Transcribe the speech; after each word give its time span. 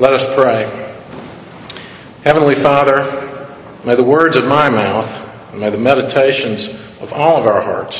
Let 0.00 0.14
us 0.14 0.32
pray. 0.40 0.64
Heavenly 2.24 2.56
Father, 2.64 3.84
may 3.84 3.94
the 3.94 4.02
words 4.02 4.32
of 4.40 4.48
my 4.48 4.70
mouth 4.70 5.52
and 5.52 5.60
may 5.60 5.68
the 5.68 5.76
meditations 5.76 7.04
of 7.04 7.12
all 7.12 7.36
of 7.36 7.44
our 7.44 7.60
hearts 7.60 7.92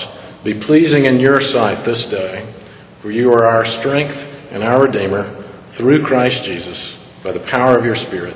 be 0.42 0.64
pleasing 0.64 1.04
in 1.04 1.20
your 1.20 1.36
sight 1.52 1.84
this 1.84 2.00
day, 2.10 2.56
for 3.02 3.10
you 3.10 3.28
are 3.28 3.44
our 3.44 3.66
strength 3.84 4.16
and 4.16 4.64
our 4.64 4.84
Redeemer 4.84 5.44
through 5.76 6.06
Christ 6.06 6.40
Jesus 6.46 6.96
by 7.22 7.32
the 7.32 7.44
power 7.52 7.76
of 7.76 7.84
your 7.84 7.96
Spirit. 8.08 8.34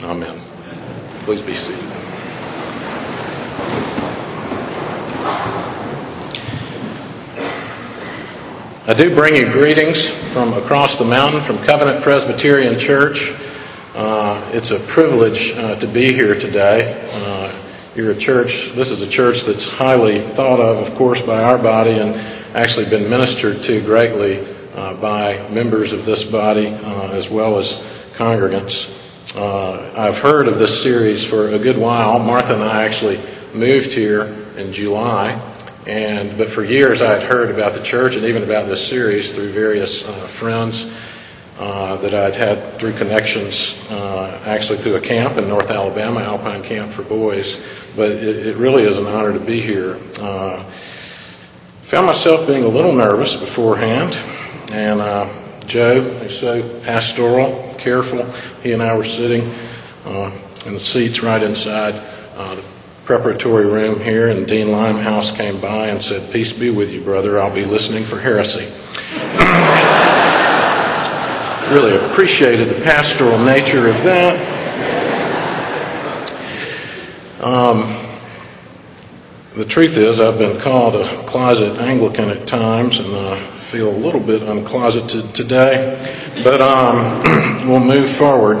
Amen. 0.00 1.26
Please 1.26 1.44
be 1.44 1.52
seated. 1.52 2.01
I 8.82 8.98
do 8.98 9.14
bring 9.14 9.38
you 9.38 9.46
greetings 9.54 9.94
from 10.34 10.58
across 10.58 10.90
the 10.98 11.06
mountain 11.06 11.46
from 11.46 11.62
Covenant 11.70 12.02
Presbyterian 12.02 12.82
Church. 12.82 13.14
Uh, 13.94 14.58
it's 14.58 14.74
a 14.74 14.90
privilege 14.90 15.38
uh, 15.54 15.78
to 15.78 15.86
be 15.94 16.10
here 16.10 16.34
today. 16.34 16.82
Uh, 16.82 17.94
you're 17.94 18.10
a 18.10 18.18
church, 18.18 18.50
this 18.74 18.90
is 18.90 18.98
a 19.06 19.10
church 19.14 19.38
that's 19.46 19.62
highly 19.78 20.26
thought 20.34 20.58
of, 20.58 20.82
of 20.82 20.98
course, 20.98 21.22
by 21.30 21.46
our 21.46 21.62
body 21.62 21.94
and 21.94 22.10
actually 22.58 22.90
been 22.90 23.06
ministered 23.06 23.62
to 23.62 23.86
greatly 23.86 24.42
uh, 24.74 24.98
by 24.98 25.46
members 25.54 25.94
of 25.94 26.02
this 26.02 26.26
body 26.34 26.66
uh, 26.66 27.14
as 27.14 27.30
well 27.30 27.62
as 27.62 27.66
congregants. 28.18 28.74
Uh, 29.30 29.94
I've 30.10 30.18
heard 30.26 30.50
of 30.50 30.58
this 30.58 30.82
series 30.82 31.22
for 31.30 31.54
a 31.54 31.58
good 31.62 31.78
while. 31.78 32.18
Martha 32.18 32.50
and 32.50 32.66
I 32.66 32.82
actually 32.82 33.22
moved 33.54 33.94
here 33.94 34.26
in 34.58 34.74
July. 34.74 35.51
And 35.82 36.38
but 36.38 36.54
for 36.54 36.62
years 36.62 37.02
I 37.02 37.10
had 37.10 37.26
heard 37.26 37.50
about 37.50 37.74
the 37.74 37.82
church 37.90 38.14
and 38.14 38.22
even 38.22 38.46
about 38.46 38.70
this 38.70 38.78
series 38.88 39.34
through 39.34 39.50
various 39.50 39.90
uh, 40.06 40.38
friends 40.38 40.78
uh, 41.58 41.98
that 42.06 42.14
I'd 42.14 42.38
had 42.38 42.78
through 42.78 42.94
connections, 43.02 43.50
uh, 43.90 44.46
actually 44.46 44.78
through 44.86 45.02
a 45.02 45.04
camp 45.04 45.42
in 45.42 45.50
North 45.50 45.66
Alabama, 45.66 46.22
Alpine 46.22 46.62
Camp 46.62 46.94
for 46.94 47.02
Boys. 47.02 47.46
But 47.98 48.14
it, 48.14 48.54
it 48.54 48.56
really 48.62 48.86
is 48.86 48.94
an 48.96 49.10
honor 49.10 49.34
to 49.34 49.42
be 49.44 49.58
here. 49.58 49.98
Uh, 50.22 50.70
found 51.90 52.06
myself 52.06 52.46
being 52.46 52.62
a 52.62 52.70
little 52.70 52.94
nervous 52.94 53.34
beforehand, 53.42 54.14
and 54.70 54.98
uh, 55.02 55.66
Joe, 55.66 55.98
who's 55.98 56.38
so 56.40 56.82
pastoral, 56.86 57.74
careful, 57.82 58.22
he 58.62 58.70
and 58.70 58.82
I 58.82 58.94
were 58.94 59.04
sitting 59.18 59.42
uh, 60.06 60.66
in 60.66 60.78
the 60.78 60.84
seats 60.94 61.18
right 61.22 61.42
inside 61.42 61.94
uh, 62.38 62.81
preparatory 63.06 63.66
room 63.66 64.00
here, 64.00 64.30
and 64.30 64.46
Dean 64.46 64.70
Limehouse 64.70 65.36
came 65.36 65.60
by 65.60 65.88
and 65.88 66.02
said, 66.04 66.32
Peace 66.32 66.52
be 66.58 66.70
with 66.70 66.88
you, 66.88 67.04
brother. 67.04 67.40
I'll 67.40 67.54
be 67.54 67.64
listening 67.64 68.06
for 68.08 68.20
heresy. 68.20 68.70
really 71.72 71.96
appreciated 72.12 72.68
the 72.68 72.84
pastoral 72.84 73.42
nature 73.44 73.88
of 73.88 74.04
that. 74.04 74.34
Um, 77.42 78.02
the 79.56 79.66
truth 79.66 79.96
is, 79.96 80.20
I've 80.20 80.38
been 80.38 80.60
called 80.62 80.94
a 80.94 81.28
closet 81.30 81.80
Anglican 81.80 82.28
at 82.30 82.46
times, 82.48 82.92
and 82.96 83.16
I 83.16 83.68
feel 83.72 83.88
a 83.88 83.98
little 83.98 84.24
bit 84.24 84.42
uncloseted 84.42 85.34
today. 85.34 86.42
But 86.44 86.60
um, 86.62 87.68
we'll 87.68 87.84
move 87.84 88.18
forward. 88.18 88.60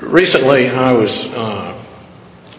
Recently, 0.00 0.68
I 0.68 0.92
was 0.92 1.10
uh, 1.32 1.73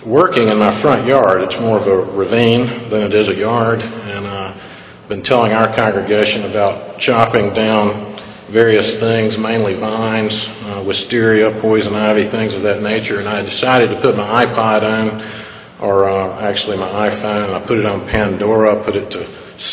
working 0.06 0.48
in 0.48 0.58
my 0.62 0.82
front 0.86 1.10
yard. 1.10 1.42
It's 1.42 1.58
more 1.58 1.82
of 1.82 1.90
a 1.90 1.98
ravine 2.14 2.94
than 2.94 3.10
it 3.10 3.14
is 3.14 3.28
a 3.28 3.38
yard, 3.38 3.82
and 3.82 4.28
I've 4.28 4.54
uh, 4.54 5.10
been 5.10 5.26
telling 5.26 5.52
our 5.52 5.70
congregation 5.74 6.50
about 6.50 7.02
chopping 7.02 7.54
down 7.54 8.14
various 8.54 8.86
things, 9.02 9.34
mainly 9.42 9.74
vines, 9.74 10.34
uh, 10.66 10.86
wisteria, 10.86 11.58
poison 11.62 11.98
ivy, 11.98 12.30
things 12.30 12.54
of 12.54 12.62
that 12.62 12.86
nature. 12.86 13.18
And 13.18 13.30
I 13.30 13.42
decided 13.42 13.90
to 13.90 13.98
put 14.02 14.14
my 14.14 14.46
iPod 14.46 14.86
on, 14.86 15.82
or 15.82 16.10
uh, 16.10 16.42
actually 16.46 16.78
my 16.78 17.10
iPhone, 17.10 17.58
I 17.58 17.66
put 17.66 17.82
it 17.82 17.86
on 17.86 18.06
Pandora, 18.14 18.86
put 18.86 18.96
it 18.96 19.10
to 19.10 19.22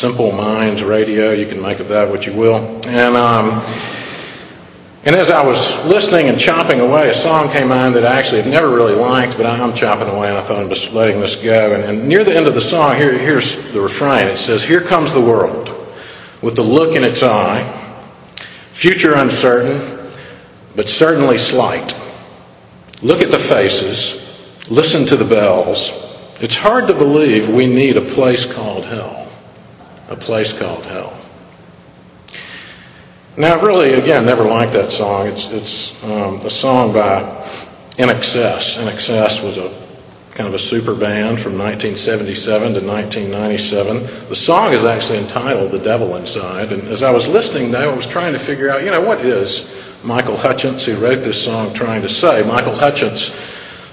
Simple 0.00 0.32
Minds 0.32 0.82
Radio. 0.84 1.32
You 1.32 1.48
can 1.48 1.60
make 1.60 1.80
of 1.80 1.88
that 1.88 2.08
what 2.08 2.24
you 2.24 2.32
will. 2.32 2.56
And 2.56 3.16
um, 3.16 4.01
and 5.02 5.18
as 5.18 5.34
I 5.34 5.42
was 5.42 5.58
listening 5.90 6.30
and 6.30 6.38
chopping 6.38 6.78
away, 6.78 7.10
a 7.10 7.18
song 7.26 7.50
came 7.50 7.74
on 7.74 7.90
that 7.98 8.06
I 8.06 8.22
actually 8.22 8.46
had 8.46 8.54
never 8.54 8.70
really 8.70 8.94
liked, 8.94 9.34
but 9.34 9.42
I'm 9.50 9.74
chopping 9.74 10.06
away 10.06 10.30
and 10.30 10.38
I 10.38 10.46
thought 10.46 10.62
I'm 10.62 10.70
just 10.70 10.94
letting 10.94 11.18
this 11.18 11.34
go. 11.42 11.74
And, 11.74 11.82
and 11.82 11.96
near 12.06 12.22
the 12.22 12.38
end 12.38 12.46
of 12.46 12.54
the 12.54 12.70
song, 12.70 13.02
here, 13.02 13.18
here's 13.18 13.42
the 13.74 13.82
refrain. 13.82 14.30
It 14.30 14.38
says, 14.46 14.62
Here 14.70 14.86
comes 14.86 15.10
the 15.10 15.26
world 15.26 15.66
with 16.38 16.54
the 16.54 16.62
look 16.62 16.94
in 16.94 17.02
its 17.02 17.18
eye, 17.18 17.66
future 18.78 19.18
uncertain, 19.18 20.06
but 20.78 20.86
certainly 21.02 21.34
slight. 21.50 21.90
Look 23.02 23.26
at 23.26 23.34
the 23.34 23.42
faces, 23.50 23.98
listen 24.70 25.10
to 25.10 25.18
the 25.18 25.26
bells. 25.26 25.82
It's 26.38 26.54
hard 26.62 26.86
to 26.86 26.94
believe 26.94 27.50
we 27.50 27.66
need 27.66 27.98
a 27.98 28.14
place 28.14 28.46
called 28.54 28.86
hell. 28.86 29.26
A 30.14 30.16
place 30.22 30.54
called 30.62 30.86
hell. 30.86 31.21
Now, 33.32 33.56
really, 33.64 33.96
again, 33.96 34.28
never 34.28 34.44
liked 34.44 34.76
that 34.76 34.92
song. 35.00 35.24
It's, 35.32 35.40
it's 35.56 35.74
um, 36.04 36.44
a 36.44 36.52
song 36.60 36.92
by 36.92 37.16
INXS. 37.96 38.62
INXS 38.76 39.34
was 39.40 39.56
a 39.56 39.68
kind 40.36 40.52
of 40.52 40.56
a 40.56 40.62
super 40.68 40.92
band 40.92 41.40
from 41.40 41.56
1977 41.56 42.76
to 42.76 42.84
1997. 42.84 44.28
The 44.28 44.40
song 44.44 44.76
is 44.76 44.84
actually 44.84 45.24
entitled 45.24 45.72
The 45.72 45.80
Devil 45.80 46.12
Inside. 46.20 46.76
And 46.76 46.92
as 46.92 47.00
I 47.00 47.08
was 47.08 47.24
listening, 47.32 47.72
though, 47.72 47.92
I 47.92 47.96
was 47.96 48.04
trying 48.12 48.36
to 48.36 48.42
figure 48.44 48.68
out, 48.68 48.84
you 48.84 48.92
know, 48.92 49.00
what 49.00 49.24
is 49.24 49.48
Michael 50.04 50.36
Hutchence, 50.36 50.84
who 50.84 51.00
wrote 51.00 51.24
this 51.24 51.40
song, 51.48 51.72
trying 51.72 52.04
to 52.04 52.12
say? 52.20 52.44
Michael 52.44 52.76
Hutchence 52.76 53.20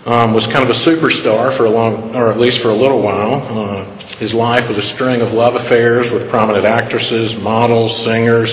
um, 0.04 0.36
was 0.36 0.44
kind 0.52 0.68
of 0.68 0.72
a 0.76 0.80
superstar 0.84 1.56
for 1.56 1.64
a 1.64 1.72
long, 1.72 2.12
or 2.12 2.28
at 2.28 2.44
least 2.44 2.60
for 2.60 2.76
a 2.76 2.80
little 2.80 3.00
while. 3.00 3.40
Uh, 3.40 3.88
his 4.20 4.36
life 4.36 4.68
was 4.68 4.76
a 4.76 4.88
string 5.00 5.24
of 5.24 5.32
love 5.32 5.56
affairs 5.56 6.12
with 6.12 6.28
prominent 6.28 6.68
actresses, 6.68 7.40
models, 7.40 7.96
singers. 8.04 8.52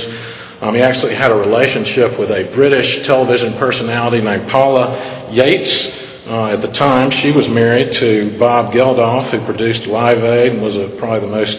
Um, 0.67 0.75
he 0.75 0.83
actually 0.83 1.15
had 1.15 1.31
a 1.31 1.39
relationship 1.39 2.19
with 2.19 2.27
a 2.27 2.51
British 2.51 3.07
television 3.07 3.55
personality 3.55 4.19
named 4.19 4.51
Paula 4.51 5.31
Yates. 5.31 5.75
Uh, 6.27 6.59
at 6.59 6.59
the 6.59 6.75
time, 6.75 7.07
she 7.23 7.31
was 7.31 7.47
married 7.47 7.87
to 8.03 8.35
Bob 8.35 8.75
Geldof, 8.75 9.31
who 9.31 9.47
produced 9.47 9.87
Live 9.87 10.19
Aid 10.19 10.59
and 10.59 10.63
was 10.67 10.75
a, 10.75 10.91
probably 10.99 11.23
the 11.23 11.31
most 11.31 11.55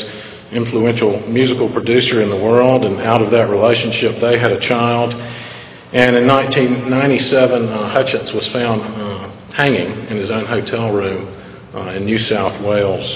influential 0.52 1.24
musical 1.24 1.72
producer 1.72 2.20
in 2.20 2.28
the 2.28 2.36
world. 2.36 2.84
And 2.84 3.00
out 3.00 3.24
of 3.24 3.32
that 3.32 3.48
relationship, 3.48 4.20
they 4.20 4.44
had 4.44 4.52
a 4.52 4.60
child. 4.68 5.16
And 5.16 6.20
in 6.20 6.28
1997, 6.28 6.92
uh, 6.92 7.96
Hutchence 7.96 8.28
was 8.36 8.44
found 8.52 8.84
uh, 8.84 9.32
hanging 9.56 10.04
in 10.12 10.20
his 10.20 10.28
own 10.28 10.44
hotel 10.44 10.92
room 10.92 11.32
uh, 11.72 11.96
in 11.96 12.04
New 12.04 12.20
South 12.28 12.60
Wales. 12.60 13.08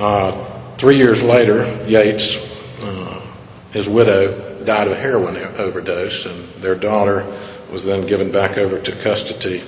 Uh, 0.00 0.80
three 0.80 0.96
years 0.96 1.20
later, 1.20 1.84
Yates, 1.84 2.24
uh, 2.80 3.20
his 3.76 3.84
widow, 3.92 4.53
died 4.66 4.88
of 4.88 4.92
a 4.92 5.00
heroin 5.00 5.36
overdose, 5.36 6.26
and 6.26 6.62
their 6.62 6.78
daughter 6.78 7.22
was 7.72 7.84
then 7.84 8.06
given 8.06 8.32
back 8.32 8.56
over 8.58 8.80
to 8.80 8.90
custody 9.02 9.62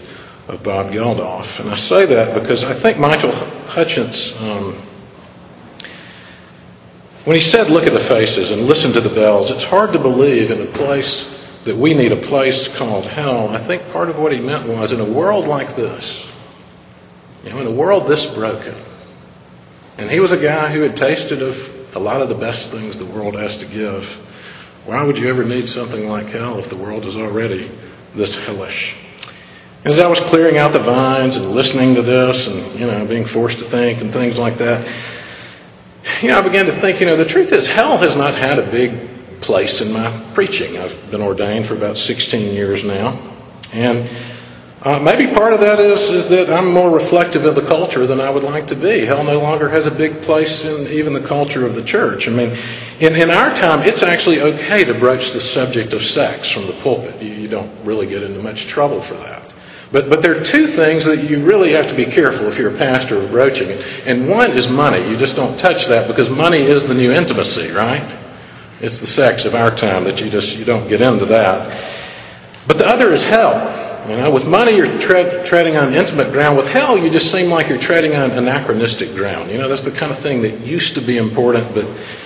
of 0.49 0.63
Bob 0.63 0.93
Geldof. 0.93 1.47
And 1.61 1.71
I 1.71 1.79
say 1.91 2.07
that 2.07 2.39
because 2.39 2.63
I 2.63 2.79
think 2.83 2.99
Michael 2.99 3.35
Hutchence, 3.67 4.19
um, 4.39 4.65
when 7.27 7.35
he 7.35 7.45
said, 7.51 7.67
Look 7.67 7.83
at 7.83 7.95
the 7.95 8.07
faces 8.07 8.55
and 8.55 8.71
listen 8.71 8.95
to 8.95 9.03
the 9.03 9.15
bells, 9.15 9.51
it's 9.51 9.67
hard 9.67 9.93
to 9.93 9.99
believe 9.99 10.51
in 10.51 10.71
a 10.71 10.71
place 10.79 11.11
that 11.67 11.75
we 11.75 11.99
need 11.99 12.15
a 12.15 12.23
place 12.31 12.57
called 12.79 13.11
hell. 13.11 13.51
I 13.51 13.67
think 13.67 13.91
part 13.91 14.09
of 14.09 14.17
what 14.17 14.31
he 14.31 14.39
meant 14.39 14.71
was 14.71 14.95
in 14.95 15.03
a 15.03 15.11
world 15.11 15.51
like 15.51 15.75
this, 15.75 16.05
you 17.43 17.51
know, 17.51 17.59
in 17.59 17.67
a 17.67 17.75
world 17.75 18.07
this 18.07 18.23
broken, 18.39 18.79
and 19.99 20.07
he 20.11 20.23
was 20.23 20.31
a 20.31 20.39
guy 20.39 20.71
who 20.71 20.87
had 20.87 20.95
tasted 20.95 21.43
of 21.43 21.97
a 21.97 21.99
lot 21.99 22.23
of 22.23 22.29
the 22.29 22.39
best 22.39 22.71
things 22.71 22.95
the 23.03 23.11
world 23.11 23.35
has 23.35 23.51
to 23.59 23.67
give. 23.67 24.05
Why 24.87 25.03
would 25.03 25.19
you 25.19 25.27
ever 25.27 25.43
need 25.43 25.67
something 25.75 26.07
like 26.07 26.31
hell 26.31 26.63
if 26.63 26.71
the 26.71 26.79
world 26.79 27.03
is 27.03 27.19
already 27.19 27.67
this 28.15 28.31
hellish? 28.47 28.79
As 29.83 29.99
I 29.99 30.07
was 30.07 30.19
clearing 30.31 30.63
out 30.63 30.71
the 30.71 30.83
vines 30.83 31.35
and 31.35 31.51
listening 31.55 31.99
to 31.99 32.03
this 32.07 32.37
and, 32.47 32.79
you 32.79 32.87
know, 32.87 33.03
being 33.07 33.27
forced 33.35 33.59
to 33.59 33.67
think 33.71 33.99
and 33.99 34.15
things 34.15 34.39
like 34.39 34.59
that, 34.63 34.79
you 36.23 36.31
know, 36.31 36.39
I 36.39 36.43
began 36.47 36.71
to 36.71 36.79
think, 36.79 37.03
you 37.03 37.11
know, 37.11 37.19
the 37.19 37.31
truth 37.35 37.51
is 37.51 37.67
hell 37.75 37.99
has 37.99 38.15
not 38.15 38.39
had 38.39 38.63
a 38.63 38.71
big 38.71 39.43
place 39.43 39.75
in 39.83 39.91
my 39.91 40.33
preaching. 40.39 40.79
I've 40.79 41.11
been 41.11 41.23
ordained 41.23 41.67
for 41.67 41.75
about 41.75 41.99
16 41.99 42.55
years 42.55 42.79
now. 42.87 43.11
And 43.75 44.36
uh, 44.87 45.03
maybe 45.03 45.27
part 45.35 45.51
of 45.51 45.59
that 45.67 45.83
is, 45.83 45.99
is 46.15 46.25
that 46.31 46.47
I'm 46.47 46.71
more 46.71 46.95
reflective 46.95 47.43
of 47.43 47.59
the 47.59 47.67
culture 47.67 48.07
than 48.07 48.23
I 48.23 48.31
would 48.31 48.47
like 48.47 48.71
to 48.71 48.79
be. 48.79 49.03
Hell 49.03 49.27
no 49.27 49.43
longer 49.43 49.67
has 49.67 49.83
a 49.83 49.91
big 49.91 50.23
place 50.23 50.63
in 50.63 50.95
even 50.95 51.11
the 51.11 51.27
culture 51.27 51.67
of 51.67 51.75
the 51.75 51.83
church. 51.83 52.31
I 52.31 52.31
mean, 52.31 52.55
in, 53.03 53.19
in 53.19 53.35
our 53.35 53.51
time, 53.59 53.83
it's 53.83 54.07
actually 54.07 54.39
okay 54.39 54.87
to 54.87 54.95
broach 55.03 55.27
the 55.35 55.43
subject 55.59 55.91
of 55.91 55.99
sex 56.15 56.47
from 56.55 56.71
the 56.71 56.79
pulpit. 56.87 57.19
You, 57.19 57.35
you 57.35 57.51
don't 57.51 57.75
really 57.83 58.07
get 58.07 58.23
into 58.23 58.39
much 58.39 58.63
trouble 58.71 59.03
for 59.11 59.19
that. 59.27 59.51
But, 59.91 60.07
but 60.07 60.23
there 60.23 60.39
are 60.39 60.47
two 60.55 60.79
things 60.79 61.03
that 61.03 61.27
you 61.27 61.43
really 61.43 61.75
have 61.75 61.91
to 61.91 61.97
be 61.99 62.07
careful 62.07 62.47
if 62.47 62.55
you're 62.55 62.75
a 62.75 62.79
pastor 62.79 63.27
of 63.27 63.35
broaching 63.35 63.67
it. 63.67 63.83
And 63.83 64.31
one 64.31 64.55
is 64.55 64.71
money. 64.71 65.03
You 65.03 65.19
just 65.19 65.35
don't 65.35 65.59
touch 65.59 65.83
that 65.91 66.07
because 66.07 66.31
money 66.31 66.63
is 66.63 66.87
the 66.87 66.95
new 66.95 67.11
intimacy, 67.11 67.75
right? 67.75 68.07
It's 68.87 68.95
the 69.03 69.11
sex 69.19 69.43
of 69.43 69.59
our 69.59 69.75
time 69.75 70.07
that 70.07 70.23
you 70.23 70.31
just 70.31 70.55
you 70.55 70.63
don't 70.63 70.87
get 70.87 71.03
into 71.03 71.27
that. 71.35 72.71
But 72.71 72.79
the 72.79 72.87
other 72.87 73.11
is 73.15 73.23
hell. 73.35 73.86
You 74.07 74.23
know, 74.23 74.31
with 74.31 74.47
money, 74.47 74.79
you're 74.79 75.03
tread, 75.03 75.51
treading 75.51 75.75
on 75.75 75.91
intimate 75.91 76.31
ground. 76.31 76.55
With 76.55 76.71
hell, 76.71 76.95
you 76.95 77.11
just 77.11 77.35
seem 77.35 77.51
like 77.51 77.67
you're 77.67 77.83
treading 77.83 78.15
on 78.15 78.31
anachronistic 78.39 79.19
ground. 79.19 79.51
You 79.51 79.59
know, 79.59 79.67
that's 79.67 79.83
the 79.83 79.95
kind 79.99 80.15
of 80.15 80.23
thing 80.23 80.47
that 80.47 80.63
used 80.63 80.95
to 80.95 81.03
be 81.03 81.19
important, 81.19 81.75
but 81.75 81.83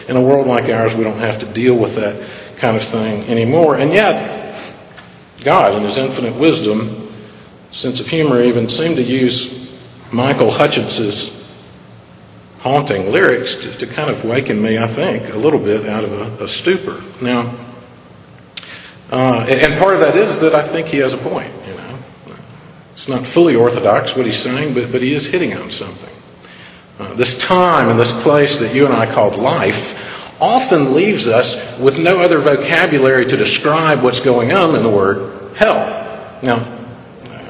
in 0.09 0.21
a 0.21 0.23
world 0.23 0.44
like 0.44 0.69
ours, 0.69 0.93
we 0.93 1.05
don't 1.05 1.21
have 1.21 1.41
to 1.41 1.49
deal 1.56 1.81
with 1.81 1.97
that 1.97 2.61
kind 2.61 2.77
of 2.77 2.85
thing 2.93 3.25
anymore. 3.32 3.81
And 3.81 3.97
yet, 3.97 4.12
God, 5.41 5.73
in 5.73 5.88
His 5.88 5.97
infinite 5.97 6.37
wisdom, 6.37 7.09
sense 7.81 7.97
of 7.97 8.06
humor, 8.12 8.44
even 8.44 8.69
seemed 8.77 9.00
to 9.00 9.06
use 9.06 9.32
Michael 10.12 10.53
Hutchence's 10.53 11.17
haunting 12.61 13.09
lyrics 13.09 13.49
to, 13.65 13.69
to 13.81 13.87
kind 13.97 14.12
of 14.12 14.21
waken 14.29 14.61
me, 14.61 14.77
I 14.77 14.93
think, 14.93 15.32
a 15.32 15.38
little 15.41 15.65
bit 15.65 15.88
out 15.88 16.05
of 16.05 16.12
a, 16.12 16.44
a 16.44 16.49
stupor. 16.61 17.00
Now, 17.25 17.69
uh, 19.10 19.46
and 19.50 19.82
part 19.82 19.98
of 19.98 20.02
that 20.06 20.14
is 20.14 20.38
that 20.40 20.54
I 20.54 20.70
think 20.70 20.88
he 20.88 21.02
has 21.02 21.10
a 21.12 21.22
point. 21.26 21.50
You 21.66 21.74
know, 21.74 21.92
it's 22.94 23.08
not 23.10 23.26
fully 23.34 23.58
orthodox 23.58 24.14
what 24.14 24.26
he's 24.26 24.38
saying, 24.46 24.74
but 24.74 24.94
but 24.94 25.02
he 25.02 25.12
is 25.14 25.26
hitting 25.34 25.52
on 25.54 25.70
something. 25.74 26.14
Uh, 27.00 27.16
this 27.16 27.32
time 27.48 27.88
and 27.88 27.98
this 27.98 28.12
place 28.22 28.52
that 28.60 28.76
you 28.76 28.84
and 28.84 28.92
I 28.92 29.08
called 29.08 29.40
life 29.40 29.80
often 30.36 30.92
leaves 30.92 31.24
us 31.28 31.48
with 31.80 31.96
no 31.96 32.20
other 32.20 32.44
vocabulary 32.44 33.24
to 33.24 33.36
describe 33.36 34.04
what's 34.04 34.20
going 34.20 34.52
on 34.52 34.72
than 34.72 34.84
the 34.84 34.92
word 34.92 35.56
hell. 35.56 35.80
Now, 36.44 36.80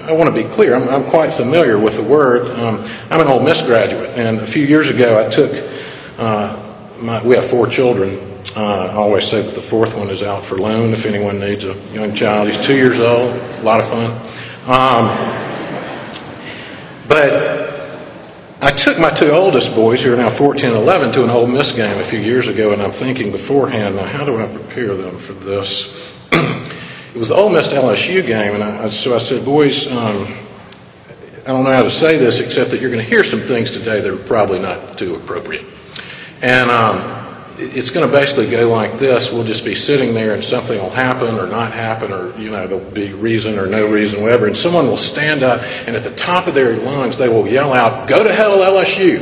I 0.06 0.12
want 0.14 0.26
to 0.26 0.34
be 0.34 0.46
clear. 0.54 0.74
I'm, 0.74 0.88
I'm 0.90 1.10
quite 1.10 1.36
familiar 1.38 1.78
with 1.78 1.94
the 1.94 2.06
word. 2.06 2.46
Um, 2.46 2.82
I'm 3.10 3.20
an 3.22 3.28
Ole 3.28 3.42
Miss 3.42 3.58
graduate, 3.66 4.18
and 4.18 4.42
a 4.42 4.50
few 4.50 4.64
years 4.66 4.90
ago 4.90 5.18
I 5.18 5.26
took. 5.30 5.50
Uh, 5.50 6.70
my, 7.00 7.26
we 7.26 7.34
have 7.34 7.50
four 7.50 7.66
children, 7.70 8.30
uh, 8.56 8.90
I 8.90 8.96
always 8.96 9.28
say 9.28 9.44
that 9.44 9.52
the 9.52 9.69
fourth 9.69 9.92
one 9.92 10.08
is 10.08 10.25
out 10.25 10.48
for 10.48 10.56
loan 10.56 10.96
if 10.96 11.04
anyone 11.04 11.37
needs 11.37 11.60
a 11.60 11.76
young 11.92 12.16
child. 12.16 12.48
He's 12.48 12.64
two 12.64 12.76
years 12.76 12.96
old, 12.96 13.37
a 13.37 13.64
lot 13.64 13.84
of 13.84 13.87
fun. 13.92 14.10
Um, 14.64 15.04
but 17.04 17.28
I 18.64 18.72
took 18.84 18.96
my 18.96 19.12
two 19.12 19.32
oldest 19.32 19.76
boys, 19.76 20.00
who 20.00 20.12
are 20.12 20.20
now 20.20 20.37
14 20.37 20.56
and 20.64 20.76
11, 20.76 21.16
to 21.16 21.25
an 21.25 21.31
Ole 21.32 21.48
Miss 21.48 21.69
game 21.76 22.00
a 22.00 22.08
few 22.08 22.20
years 22.20 22.48
ago, 22.48 22.72
and 22.72 22.81
I'm 22.81 22.96
thinking 22.96 23.32
beforehand, 23.32 23.96
now 23.96 24.08
how 24.08 24.25
do 24.25 24.37
I 24.40 24.48
prepare 24.48 24.96
them 24.96 25.20
for 25.28 25.36
this? 25.36 25.69
it 27.16 27.20
was 27.20 27.28
the 27.28 27.36
Ole 27.36 27.52
Miss 27.52 27.69
LSU 27.72 28.25
game, 28.25 28.56
and 28.56 28.64
I, 28.64 28.88
so 29.04 29.16
I 29.16 29.20
said, 29.28 29.44
boys, 29.44 29.76
um, 29.93 30.16
I 31.44 31.56
don't 31.56 31.64
know 31.64 31.72
how 31.72 31.84
to 31.84 31.96
say 32.04 32.16
this 32.16 32.40
except 32.40 32.72
that 32.72 32.81
you're 32.81 32.93
going 32.93 33.04
to 33.04 33.10
hear 33.10 33.25
some 33.28 33.44
things 33.48 33.69
today 33.72 34.00
that 34.00 34.12
are 34.12 34.25
probably 34.28 34.60
not 34.60 34.96
too 35.00 35.16
appropriate. 35.16 35.64
And 36.44 36.69
um, 36.69 37.19
it's 37.60 37.92
going 37.92 38.08
to 38.08 38.12
basically 38.12 38.48
go 38.48 38.72
like 38.72 38.96
this. 38.96 39.28
We'll 39.36 39.46
just 39.46 39.60
be 39.62 39.76
sitting 39.84 40.16
there 40.16 40.32
and 40.32 40.42
something 40.48 40.80
will 40.80 40.94
happen 40.94 41.36
or 41.36 41.44
not 41.44 41.76
happen 41.76 42.08
or, 42.08 42.32
you 42.40 42.48
know, 42.48 42.64
there'll 42.64 42.94
be 42.96 43.12
reason 43.12 43.60
or 43.60 43.68
no 43.68 43.84
reason, 43.92 44.24
whatever. 44.24 44.48
And 44.48 44.56
someone 44.64 44.88
will 44.88 45.00
stand 45.12 45.44
up 45.44 45.60
and 45.60 45.92
at 45.92 46.02
the 46.02 46.16
top 46.24 46.48
of 46.48 46.56
their 46.56 46.80
lungs 46.80 47.20
they 47.20 47.28
will 47.28 47.44
yell 47.44 47.76
out, 47.76 48.08
Go 48.08 48.16
to 48.24 48.32
hell, 48.32 48.56
LSU. 48.64 49.12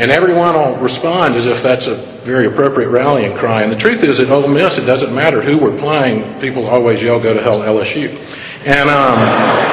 And 0.00 0.12
everyone 0.12 0.56
will 0.56 0.80
respond 0.80 1.36
as 1.36 1.44
if 1.44 1.58
that's 1.64 1.86
a 1.88 2.24
very 2.24 2.48
appropriate 2.52 2.88
rallying 2.88 3.36
cry. 3.36 3.64
And 3.64 3.72
the 3.72 3.80
truth 3.80 4.04
is 4.04 4.20
at 4.20 4.32
Ole 4.32 4.48
Miss, 4.48 4.72
it 4.76 4.88
doesn't 4.88 5.12
matter 5.12 5.44
who 5.44 5.60
we're 5.60 5.76
playing, 5.80 6.40
people 6.40 6.68
always 6.68 7.00
yell, 7.04 7.20
Go 7.20 7.32
to 7.36 7.44
hell, 7.44 7.60
LSU. 7.60 8.08
And, 8.64 8.88
um, 8.88 9.65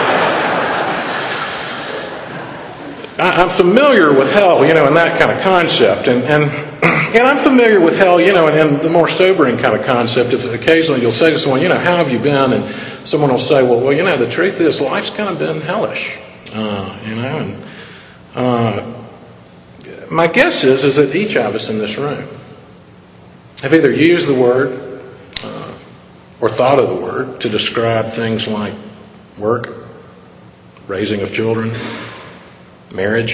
I'm 3.32 3.56
familiar 3.56 4.12
with 4.12 4.36
hell, 4.36 4.66
you 4.68 4.76
know, 4.76 4.84
and 4.84 4.98
that 5.00 5.16
kind 5.16 5.32
of 5.32 5.40
concept. 5.48 6.12
And, 6.12 6.28
and 6.28 6.44
and 7.16 7.24
I'm 7.24 7.46
familiar 7.46 7.80
with 7.80 7.96
hell, 8.02 8.20
you 8.20 8.34
know, 8.34 8.50
and, 8.50 8.58
and 8.58 8.72
the 8.84 8.90
more 8.90 9.08
sobering 9.22 9.62
kind 9.62 9.78
of 9.78 9.86
concept 9.86 10.34
is 10.34 10.42
occasionally 10.50 11.00
you'll 11.06 11.16
say 11.22 11.30
to 11.30 11.40
someone, 11.40 11.62
you 11.62 11.70
know, 11.70 11.80
how 11.80 12.02
have 12.02 12.10
you 12.10 12.20
been? 12.20 12.50
And 12.52 13.08
someone 13.08 13.30
will 13.30 13.48
say, 13.54 13.62
well, 13.62 13.80
well, 13.80 13.94
you 13.94 14.04
know, 14.04 14.18
the 14.18 14.34
truth 14.34 14.60
is 14.60 14.82
life's 14.82 15.14
kind 15.16 15.30
of 15.30 15.38
been 15.38 15.62
hellish, 15.62 16.04
uh, 16.52 16.90
you 17.06 17.16
know. 17.16 17.36
And 17.38 17.52
uh, 18.34 18.76
my 20.10 20.28
guess 20.28 20.60
is 20.66 20.84
is 20.84 20.98
that 20.98 21.14
each 21.14 21.38
of 21.38 21.54
us 21.54 21.64
in 21.70 21.78
this 21.78 21.94
room 21.96 22.28
have 23.62 23.72
either 23.72 23.94
used 23.94 24.28
the 24.28 24.36
word 24.36 24.74
uh, 25.40 25.80
or 26.42 26.50
thought 26.58 26.82
of 26.82 26.90
the 26.92 27.00
word 27.00 27.40
to 27.40 27.48
describe 27.48 28.18
things 28.18 28.44
like 28.50 28.74
work, 29.40 29.70
raising 30.90 31.22
of 31.22 31.32
children, 31.32 31.72
marriage, 32.94 33.34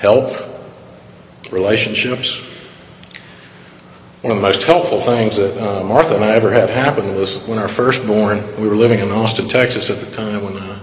health, 0.00 0.34
relationships, 1.52 2.26
one 4.22 4.38
of 4.38 4.38
the 4.38 4.46
most 4.54 4.62
helpful 4.70 5.02
things 5.02 5.34
that 5.34 5.58
uh, 5.58 5.82
Martha 5.82 6.14
and 6.14 6.22
I 6.22 6.38
ever 6.38 6.54
had 6.54 6.70
happen 6.70 7.18
was 7.18 7.26
when 7.50 7.58
our 7.58 7.74
firstborn, 7.74 8.54
we 8.62 8.70
were 8.70 8.78
living 8.78 9.02
in 9.02 9.10
Austin, 9.10 9.50
Texas 9.50 9.90
at 9.90 9.98
the 9.98 10.14
time 10.14 10.46
when 10.46 10.54
uh, 10.54 10.78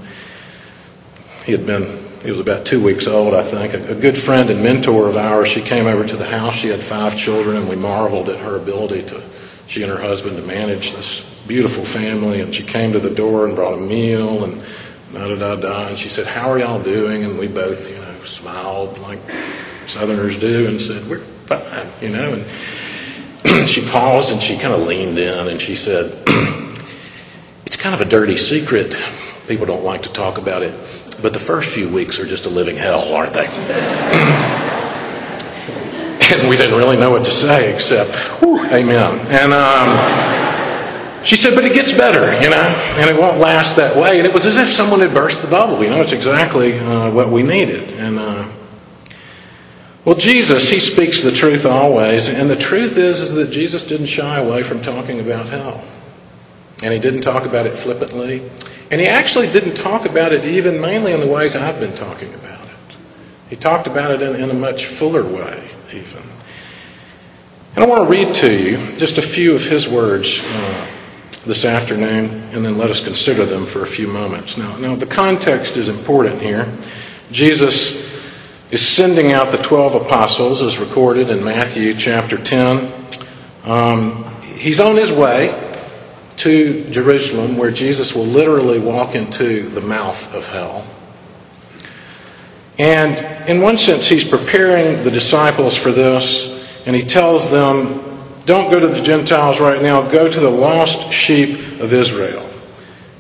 he 1.48 1.56
had 1.56 1.64
been, 1.64 2.20
he 2.20 2.36
was 2.36 2.44
about 2.44 2.68
two 2.68 2.84
weeks 2.84 3.08
old, 3.08 3.32
I 3.32 3.48
think. 3.48 3.80
A, 3.80 3.96
a 3.96 3.98
good 4.00 4.20
friend 4.28 4.52
and 4.52 4.60
mentor 4.60 5.08
of 5.08 5.16
ours, 5.16 5.48
she 5.56 5.64
came 5.72 5.88
over 5.88 6.04
to 6.04 6.18
the 6.20 6.28
house. 6.28 6.52
She 6.60 6.68
had 6.68 6.84
five 6.92 7.16
children, 7.24 7.64
and 7.64 7.72
we 7.72 7.80
marveled 7.80 8.28
at 8.28 8.44
her 8.44 8.60
ability 8.60 9.08
to, 9.08 9.18
she 9.72 9.88
and 9.88 9.92
her 9.92 10.04
husband, 10.04 10.36
to 10.36 10.44
manage 10.44 10.84
this 10.84 11.10
beautiful 11.48 11.88
family. 11.96 12.44
And 12.44 12.52
she 12.52 12.68
came 12.68 12.92
to 12.92 13.00
the 13.00 13.16
door 13.16 13.48
and 13.48 13.56
brought 13.56 13.80
a 13.80 13.80
meal 13.80 14.44
and 14.44 14.60
da 15.14 15.28
da 15.28 15.36
da 15.36 15.56
da. 15.56 15.88
And 15.90 15.98
she 15.98 16.10
said, 16.10 16.28
How 16.28 16.52
are 16.52 16.60
y'all 16.60 16.84
doing? 16.84 17.24
And 17.24 17.40
we 17.40 17.48
both, 17.48 17.80
you 17.88 17.96
know, 17.96 18.22
smiled 18.42 19.00
like 19.00 19.20
Southerners 19.94 20.38
do 20.40 20.68
and 20.68 20.80
said, 20.86 21.10
We're 21.10 21.26
fine, 21.48 21.92
you 22.02 22.10
know. 22.10 22.34
And 22.34 22.46
she 23.74 23.90
paused 23.92 24.30
and 24.30 24.42
she 24.46 24.60
kind 24.62 24.74
of 24.74 24.88
leaned 24.88 25.18
in 25.18 25.48
and 25.48 25.60
she 25.62 25.76
said, 25.76 26.24
It's 27.66 27.78
kind 27.82 27.96
of 27.96 28.02
a 28.02 28.10
dirty 28.10 28.38
secret. 28.50 28.94
People 29.48 29.66
don't 29.66 29.84
like 29.84 30.02
to 30.04 30.14
talk 30.14 30.38
about 30.38 30.62
it, 30.62 30.74
but 31.22 31.34
the 31.34 31.42
first 31.48 31.70
few 31.74 31.92
weeks 31.92 32.20
are 32.20 32.28
just 32.28 32.46
a 32.46 32.50
living 32.50 32.78
hell, 32.78 33.14
aren't 33.14 33.34
they? 33.34 33.46
and 36.38 36.50
we 36.50 36.56
didn't 36.56 36.78
really 36.78 36.98
know 36.98 37.10
what 37.10 37.26
to 37.26 37.34
say 37.50 37.74
except, 37.74 38.14
amen. 38.46 39.26
And 39.34 39.54
um, 39.54 40.39
she 41.28 41.36
said, 41.44 41.56
but 41.56 41.68
it 41.68 41.76
gets 41.76 41.92
better, 42.00 42.32
you 42.40 42.50
know, 42.52 42.68
and 43.00 43.06
it 43.12 43.18
won't 43.18 43.44
last 43.44 43.76
that 43.76 43.96
way. 43.96 44.20
And 44.20 44.26
it 44.28 44.32
was 44.32 44.46
as 44.48 44.56
if 44.56 44.80
someone 44.80 45.04
had 45.04 45.12
burst 45.12 45.36
the 45.44 45.52
bubble. 45.52 45.84
You 45.84 45.92
know, 45.92 46.00
it's 46.00 46.16
exactly 46.16 46.80
uh, 46.80 47.12
what 47.12 47.28
we 47.28 47.44
needed. 47.44 47.92
And 47.92 48.16
uh, 48.16 48.44
well, 50.08 50.16
Jesus, 50.16 50.64
he 50.72 50.80
speaks 50.96 51.20
the 51.28 51.36
truth 51.44 51.68
always, 51.68 52.24
and 52.24 52.48
the 52.48 52.64
truth 52.72 52.96
is, 52.96 53.20
is 53.20 53.32
that 53.36 53.52
Jesus 53.52 53.84
didn't 53.92 54.16
shy 54.16 54.40
away 54.40 54.64
from 54.64 54.80
talking 54.82 55.20
about 55.20 55.52
hell. 55.52 55.84
And 56.80 56.96
he 56.96 57.00
didn't 57.04 57.28
talk 57.28 57.44
about 57.44 57.68
it 57.68 57.76
flippantly. 57.84 58.40
And 58.90 59.04
he 59.04 59.08
actually 59.12 59.52
didn't 59.52 59.84
talk 59.84 60.08
about 60.08 60.32
it 60.32 60.48
even 60.48 60.80
mainly 60.80 61.12
in 61.12 61.20
the 61.20 61.28
ways 61.28 61.52
I've 61.52 61.84
been 61.84 62.00
talking 62.00 62.34
about 62.34 62.64
it. 62.72 62.90
He 63.52 63.58
talked 63.60 63.86
about 63.86 64.16
it 64.16 64.24
in, 64.24 64.40
in 64.40 64.50
a 64.50 64.58
much 64.58 64.80
fuller 64.98 65.28
way, 65.28 65.58
even. 65.92 66.24
And 67.76 67.84
I 67.84 67.88
want 67.88 68.08
to 68.08 68.10
read 68.10 68.30
to 68.48 68.50
you 68.56 68.98
just 68.98 69.20
a 69.20 69.30
few 69.36 69.54
of 69.54 69.62
his 69.68 69.86
words 69.92 70.26
uh, 70.26 70.99
this 71.50 71.66
afternoon, 71.66 72.54
and 72.54 72.64
then 72.64 72.78
let 72.78 72.94
us 72.94 73.02
consider 73.02 73.50
them 73.50 73.66
for 73.74 73.90
a 73.90 73.92
few 73.98 74.06
moments. 74.06 74.54
Now, 74.56 74.78
now 74.78 74.94
the 74.94 75.10
context 75.10 75.74
is 75.74 75.90
important 75.90 76.46
here. 76.46 76.62
Jesus 77.34 77.74
is 78.70 78.78
sending 79.02 79.34
out 79.34 79.50
the 79.50 79.66
12 79.66 80.06
apostles, 80.06 80.62
as 80.62 80.78
recorded 80.78 81.34
in 81.34 81.42
Matthew 81.42 81.98
chapter 82.06 82.38
10. 82.38 83.66
Um, 83.66 84.62
he's 84.62 84.78
on 84.78 84.94
his 84.94 85.10
way 85.18 85.50
to 86.46 86.94
Jerusalem, 86.94 87.58
where 87.58 87.74
Jesus 87.74 88.14
will 88.14 88.30
literally 88.30 88.78
walk 88.78 89.18
into 89.18 89.74
the 89.74 89.82
mouth 89.82 90.22
of 90.30 90.46
hell. 90.54 90.86
And 92.78 93.50
in 93.50 93.60
one 93.66 93.76
sense, 93.90 94.06
he's 94.06 94.30
preparing 94.30 95.04
the 95.04 95.10
disciples 95.10 95.74
for 95.82 95.98
this, 95.98 96.24
and 96.86 96.96
he 96.96 97.10
tells 97.10 97.42
them, 97.50 98.09
Don't 98.50 98.74
go 98.74 98.82
to 98.82 98.90
the 98.90 99.06
Gentiles 99.06 99.62
right 99.62 99.78
now, 99.86 100.10
go 100.10 100.26
to 100.26 100.40
the 100.42 100.50
lost 100.50 100.98
sheep 101.30 101.54
of 101.86 101.94
Israel. 101.94 102.50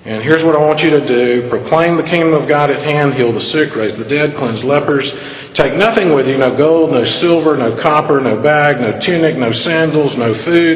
And 0.09 0.25
here's 0.25 0.41
what 0.41 0.57
I 0.57 0.61
want 0.65 0.81
you 0.81 0.89
to 0.89 1.05
do 1.05 1.45
proclaim 1.53 2.01
the 2.01 2.09
kingdom 2.09 2.33
of 2.33 2.49
God 2.49 2.73
at 2.73 2.81
hand, 2.81 3.13
heal 3.13 3.29
the 3.29 3.45
sick, 3.53 3.69
raise 3.77 3.93
the 3.93 4.09
dead, 4.09 4.33
cleanse 4.41 4.65
lepers. 4.65 5.05
Take 5.53 5.77
nothing 5.77 6.17
with 6.17 6.25
you 6.25 6.41
no 6.41 6.57
gold, 6.57 6.97
no 6.97 7.05
silver, 7.21 7.53
no 7.53 7.77
copper, 7.77 8.17
no 8.17 8.41
bag, 8.41 8.81
no 8.81 8.97
tunic, 9.05 9.37
no 9.37 9.53
sandals, 9.69 10.17
no 10.17 10.33
food. 10.49 10.75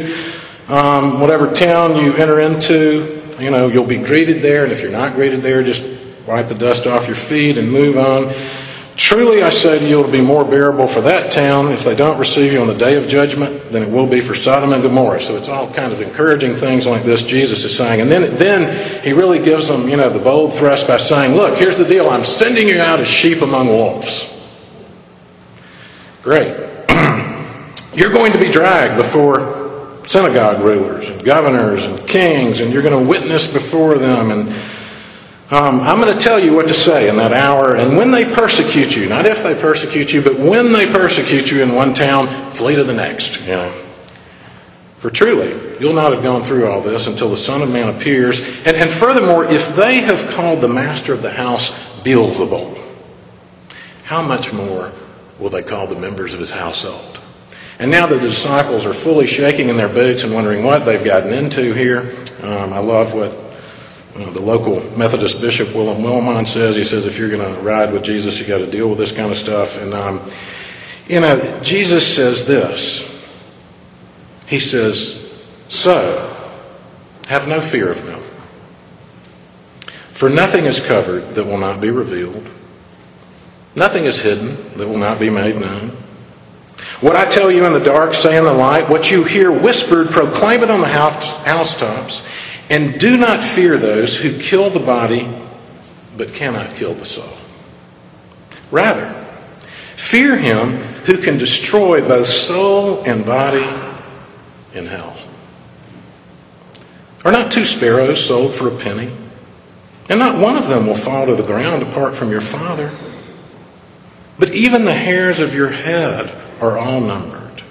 Um, 0.69 1.17
whatever 1.17 1.49
town 1.57 1.97
you 1.97 2.13
enter 2.21 2.37
into, 2.45 3.41
you 3.41 3.49
know, 3.49 3.73
you'll 3.73 3.89
be 3.89 4.05
greeted 4.05 4.45
there, 4.45 4.69
and 4.69 4.71
if 4.75 4.85
you're 4.85 4.93
not 4.93 5.17
greeted 5.17 5.41
there, 5.41 5.65
just 5.65 5.81
wipe 6.29 6.45
the 6.45 6.61
dust 6.61 6.85
off 6.85 7.09
your 7.09 7.17
feet 7.25 7.57
and 7.57 7.73
move 7.73 7.97
on. 7.97 8.21
Truly 8.93 9.41
I 9.41 9.49
say 9.65 9.81
to 9.81 9.85
you, 9.89 9.97
it 9.97 10.05
will 10.05 10.13
be 10.13 10.21
more 10.21 10.45
bearable 10.45 10.85
for 10.93 11.01
that 11.01 11.33
town 11.33 11.73
if 11.73 11.81
they 11.81 11.97
don't 11.97 12.21
receive 12.21 12.53
you 12.53 12.61
on 12.61 12.69
the 12.69 12.77
day 12.77 12.93
of 12.93 13.09
judgment 13.09 13.73
than 13.73 13.89
it 13.89 13.89
will 13.89 14.05
be 14.05 14.21
for 14.21 14.37
Sodom 14.45 14.69
and 14.69 14.85
Gomorrah. 14.85 15.17
So 15.25 15.33
it's 15.33 15.49
all 15.49 15.73
kind 15.73 15.89
of 15.89 15.97
encouraging 15.97 16.61
things 16.61 16.85
like 16.85 17.01
this 17.01 17.17
Jesus 17.25 17.57
is 17.57 17.73
saying. 17.73 18.05
And 18.05 18.09
then, 18.13 18.37
then 18.37 18.59
he 19.01 19.17
really 19.17 19.41
gives 19.41 19.65
them, 19.65 19.89
you 19.89 19.97
know, 19.97 20.13
the 20.13 20.21
bold 20.21 20.53
thrust 20.61 20.85
by 20.85 21.01
saying, 21.09 21.33
look, 21.33 21.57
here's 21.57 21.73
the 21.81 21.89
deal. 21.89 22.05
I'm 22.05 22.21
sending 22.37 22.69
you 22.69 22.77
out 22.85 23.01
as 23.01 23.09
sheep 23.25 23.41
among 23.41 23.73
wolves. 23.73 24.09
Great. 26.21 26.53
You're 27.97 28.13
going 28.13 28.29
to 28.37 28.41
be 28.45 28.53
dragged 28.53 29.01
before 29.01 30.05
synagogue 30.13 30.61
rulers 30.61 31.01
and 31.01 31.25
governors 31.25 31.81
and 31.81 32.05
kings, 32.13 32.59
and 32.59 32.73
you're 32.75 32.83
going 32.83 32.97
to 32.97 33.07
witness 33.07 33.39
before 33.55 33.95
them. 33.95 34.35
And 34.35 34.43
um, 35.51 35.83
I'm 35.83 35.99
going 35.99 36.15
to 36.15 36.23
tell 36.23 36.39
you 36.39 36.55
what 36.55 36.71
to 36.71 36.77
say 36.87 37.11
in 37.11 37.19
that 37.19 37.35
hour. 37.35 37.75
And 37.75 37.99
when 37.99 38.15
they 38.15 38.31
persecute 38.31 38.95
you, 38.95 39.11
not 39.11 39.27
if 39.27 39.43
they 39.43 39.59
persecute 39.59 40.07
you, 40.15 40.23
but 40.23 40.39
when 40.39 40.71
they 40.71 40.87
persecute 40.87 41.51
you 41.51 41.59
in 41.59 41.75
one 41.75 41.91
town, 41.93 42.55
flee 42.55 42.79
to 42.79 42.87
the 42.87 42.95
next. 42.95 43.27
You 43.43 43.59
know. 43.59 43.83
For 45.03 45.11
truly, 45.11 45.83
you'll 45.83 45.99
not 45.99 46.15
have 46.15 46.23
gone 46.23 46.47
through 46.47 46.71
all 46.71 46.79
this 46.79 47.03
until 47.03 47.35
the 47.35 47.43
Son 47.43 47.59
of 47.59 47.67
Man 47.67 47.99
appears. 47.99 48.39
And, 48.39 48.71
and 48.71 49.03
furthermore, 49.03 49.51
if 49.51 49.59
they 49.75 49.99
have 50.07 50.31
called 50.39 50.63
the 50.63 50.71
master 50.71 51.11
of 51.11 51.19
the 51.19 51.35
house 51.35 51.63
Beelzebul, 52.07 52.79
how 54.07 54.23
much 54.23 54.47
more 54.55 54.95
will 55.43 55.51
they 55.51 55.63
call 55.63 55.91
the 55.91 55.99
members 55.99 56.31
of 56.31 56.39
his 56.39 56.51
household? 56.51 57.19
And 57.83 57.91
now 57.91 58.07
that 58.07 58.15
the 58.15 58.31
disciples 58.31 58.87
are 58.87 58.95
fully 59.03 59.27
shaking 59.27 59.67
in 59.67 59.75
their 59.75 59.91
boots 59.91 60.23
and 60.23 60.31
wondering 60.31 60.63
what 60.63 60.87
they've 60.87 61.03
gotten 61.03 61.35
into 61.35 61.75
here. 61.75 62.23
Um, 62.39 62.71
I 62.71 62.79
love 62.79 63.11
what 63.11 63.42
the 64.13 64.41
local 64.41 64.77
Methodist 64.93 65.41
Bishop 65.41 65.73
William 65.73 66.05
Willimon 66.05 66.45
says. 66.53 66.77
He 66.77 66.85
says 66.85 67.01
if 67.09 67.17
you're 67.17 67.33
going 67.33 67.41
to 67.41 67.61
ride 67.65 67.89
with 67.89 68.05
Jesus, 68.05 68.37
you've 68.37 68.47
got 68.47 68.61
to 68.61 68.69
deal 68.69 68.89
with 68.89 69.01
this 69.01 69.11
kind 69.17 69.33
of 69.33 69.37
stuff. 69.41 69.69
And 69.73 69.93
um, 69.93 70.21
you 71.09 71.19
know, 71.19 71.33
Jesus 71.65 72.03
says 72.15 72.45
this. 72.45 72.77
He 74.47 74.59
says, 74.59 74.93
So, 75.83 75.97
have 77.27 77.47
no 77.49 77.71
fear 77.71 77.91
of 77.91 78.05
them. 78.05 78.21
For 80.19 80.29
nothing 80.29 80.65
is 80.65 80.79
covered 80.91 81.35
that 81.35 81.43
will 81.43 81.57
not 81.57 81.81
be 81.81 81.89
revealed, 81.89 82.45
nothing 83.75 84.05
is 84.05 84.21
hidden 84.21 84.77
that 84.77 84.87
will 84.87 85.01
not 85.01 85.19
be 85.19 85.29
made 85.29 85.55
known. 85.55 86.03
What 87.01 87.17
I 87.17 87.33
tell 87.35 87.51
you 87.51 87.65
in 87.65 87.73
the 87.73 87.83
dark, 87.83 88.13
say 88.23 88.37
in 88.37 88.43
the 88.43 88.53
light. 88.53 88.87
What 88.87 89.03
you 89.11 89.25
hear 89.25 89.51
whispered, 89.51 90.13
proclaim 90.15 90.63
it 90.63 90.71
on 90.71 90.79
the 90.79 90.87
housetops. 90.87 92.13
And 92.73 92.99
do 92.99 93.11
not 93.11 93.55
fear 93.55 93.79
those 93.79 94.19
who 94.23 94.49
kill 94.49 94.73
the 94.73 94.83
body, 94.83 95.21
but 96.17 96.29
cannot 96.39 96.79
kill 96.79 96.97
the 96.97 97.05
soul. 97.05 97.37
Rather, 98.71 99.13
fear 100.11 100.39
him 100.39 101.05
who 101.05 101.21
can 101.21 101.37
destroy 101.37 102.01
both 102.07 102.25
soul 102.47 103.03
and 103.05 103.27
body 103.27 103.61
in 104.73 104.87
hell. 104.87 105.13
Are 107.23 107.31
not 107.31 107.53
two 107.53 107.63
sparrows 107.77 108.25
sold 108.27 108.57
for 108.57 108.73
a 108.73 108.83
penny? 108.83 109.05
And 110.09 110.19
not 110.19 110.41
one 110.41 110.57
of 110.57 110.67
them 110.67 110.87
will 110.87 111.05
fall 111.05 111.27
to 111.27 111.35
the 111.35 111.45
ground 111.45 111.83
apart 111.83 112.17
from 112.17 112.31
your 112.31 112.41
Father. 112.41 112.89
But 114.39 114.49
even 114.49 114.83
the 114.83 114.95
hairs 114.95 115.39
of 115.39 115.53
your 115.53 115.71
head 115.71 116.57
are 116.59 116.79
all 116.79 116.99
numbered. 117.01 117.61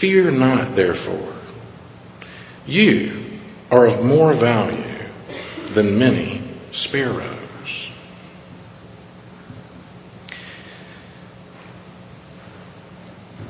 Fear 0.00 0.30
not, 0.30 0.74
therefore. 0.76 1.34
You 2.64 3.25
are 3.70 3.86
of 3.86 4.04
more 4.04 4.34
value 4.34 5.74
than 5.74 5.98
many 5.98 6.42
sparrows. 6.72 7.32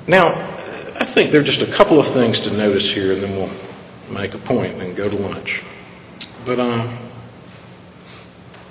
Now, 0.08 0.26
I 0.26 1.12
think 1.14 1.32
there 1.32 1.42
are 1.42 1.44
just 1.44 1.60
a 1.60 1.76
couple 1.76 2.00
of 2.00 2.14
things 2.14 2.38
to 2.46 2.56
notice 2.56 2.88
here, 2.94 3.12
and 3.12 3.22
then 3.22 3.32
we'll 3.36 4.14
make 4.14 4.32
a 4.32 4.46
point 4.46 4.80
and 4.80 4.96
go 4.96 5.10
to 5.10 5.16
lunch. 5.16 5.50
But 6.46 6.60
uh, 6.60 6.84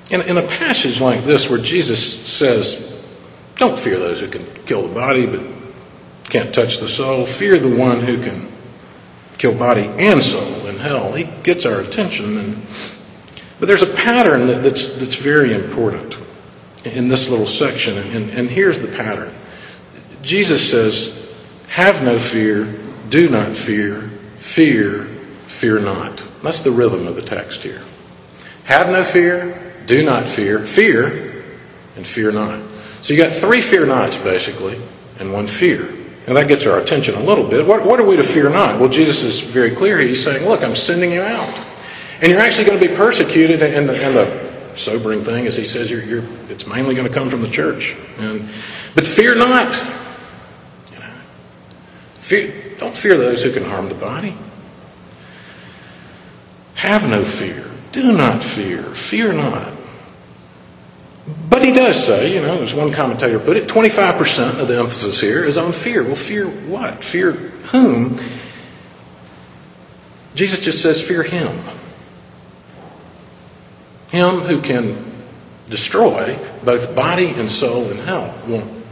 in, 0.10 0.22
in 0.22 0.38
a 0.38 0.48
passage 0.48 0.98
like 1.02 1.28
this, 1.28 1.46
where 1.52 1.62
Jesus 1.62 2.00
says, 2.40 2.64
"Don't 3.60 3.84
fear 3.84 4.00
those 4.00 4.22
who 4.22 4.32
can 4.32 4.66
kill 4.66 4.88
the 4.88 4.94
body, 4.94 5.28
but 5.28 5.44
can't 6.32 6.56
touch 6.56 6.72
the 6.80 6.90
soul. 6.98 7.28
Fear 7.38 7.60
the 7.62 7.76
one 7.78 8.06
who 8.06 8.18
can 8.24 8.50
kill 9.38 9.60
body 9.60 9.84
and 9.84 10.24
soul 10.32 10.55
in 10.76 10.80
hell." 10.84 11.16
He 11.16 11.24
gets 11.48 11.64
our 11.64 11.80
attention, 11.88 12.36
and 12.38 12.50
but 13.60 13.72
there's 13.72 13.88
a 13.88 13.96
pattern 14.04 14.52
that, 14.52 14.60
that's 14.68 14.84
that's 15.00 15.24
very 15.24 15.56
important 15.56 16.12
in 16.86 17.10
this 17.10 17.26
little 17.30 17.50
section, 17.58 17.98
and, 17.98 18.30
and 18.30 18.50
here's 18.50 18.78
the 18.78 18.94
pattern. 18.96 19.34
Jesus 20.22 20.62
says, 20.70 20.94
have 21.70 21.96
no 22.06 22.18
fear, 22.32 22.66
do 23.10 23.30
not 23.30 23.50
fear, 23.66 24.10
fear, 24.56 25.10
fear 25.62 25.80
not. 25.80 26.20
That's 26.44 26.64
the 26.64 26.72
rhythm 26.72 27.08
of 27.08 27.16
the 27.16 27.26
text 27.26 27.60
here. 27.62 27.82
Have 28.66 28.88
no 28.88 29.12
fear, 29.14 29.86
do 29.88 30.04
not 30.04 30.36
fear, 30.36 30.62
fear, 30.78 31.42
and 31.98 32.06
fear 32.14 32.32
not. 32.32 32.62
So 33.04 33.14
you 33.14 33.18
got 33.18 33.42
three 33.42 33.70
fear 33.72 33.86
nots, 33.86 34.18
basically, 34.24 34.78
and 35.20 35.34
one 35.34 35.48
fear. 35.60 36.05
And 36.26 36.34
that 36.34 36.50
gets 36.50 36.66
our 36.66 36.82
attention 36.82 37.14
a 37.16 37.24
little 37.24 37.46
bit. 37.46 37.62
What, 37.62 37.86
what 37.86 38.02
are 38.02 38.08
we 38.08 38.18
to 38.18 38.28
fear 38.34 38.50
not? 38.50 38.82
Well, 38.82 38.90
Jesus 38.90 39.22
is 39.22 39.54
very 39.54 39.78
clear. 39.78 40.02
He's 40.02 40.26
saying, 40.26 40.42
Look, 40.44 40.66
I'm 40.66 40.74
sending 40.90 41.14
you 41.14 41.22
out. 41.22 41.54
And 42.22 42.32
you're 42.32 42.42
actually 42.42 42.66
going 42.66 42.82
to 42.82 42.88
be 42.88 42.96
persecuted. 42.98 43.62
And 43.62 43.86
the, 43.90 43.94
and 43.94 44.16
the 44.16 44.28
sobering 44.86 45.24
thing 45.24 45.46
is, 45.46 45.56
he 45.56 45.66
says, 45.66 45.90
you're, 45.90 46.04
you're, 46.04 46.26
it's 46.50 46.66
mainly 46.68 46.96
going 46.96 47.08
to 47.08 47.14
come 47.14 47.30
from 47.30 47.42
the 47.42 47.52
church. 47.52 47.84
And, 48.18 48.48
but 48.96 49.04
fear 49.20 49.36
not. 49.36 49.70
Fear, 52.30 52.78
don't 52.80 52.96
fear 53.02 53.14
those 53.20 53.44
who 53.44 53.54
can 53.54 53.64
harm 53.64 53.90
the 53.90 54.00
body. 54.00 54.34
Have 56.76 57.04
no 57.04 57.22
fear. 57.38 57.70
Do 57.94 58.04
not 58.16 58.56
fear. 58.56 58.96
Fear 59.12 59.34
not. 59.34 59.75
But 61.26 61.66
he 61.66 61.74
does 61.74 62.06
say, 62.06 62.30
you 62.34 62.42
know, 62.42 62.62
there's 62.62 62.76
one 62.76 62.94
commentator 62.94 63.40
put 63.40 63.58
it, 63.58 63.68
25% 63.68 64.62
of 64.62 64.68
the 64.68 64.78
emphasis 64.78 65.20
here 65.22 65.46
is 65.46 65.58
on 65.58 65.74
fear. 65.84 66.04
Well, 66.06 66.22
fear 66.28 66.46
what? 66.70 67.02
Fear 67.12 67.34
whom? 67.72 68.20
Jesus 70.36 70.62
just 70.64 70.80
says, 70.80 71.02
fear 71.08 71.24
him. 71.24 71.66
Him 74.12 74.46
who 74.46 74.62
can 74.62 75.68
destroy 75.70 76.38
both 76.64 76.96
body 76.96 77.34
and 77.36 77.50
soul 77.58 77.90
in 77.90 77.98
hell. 78.06 78.46
Well, 78.48 78.84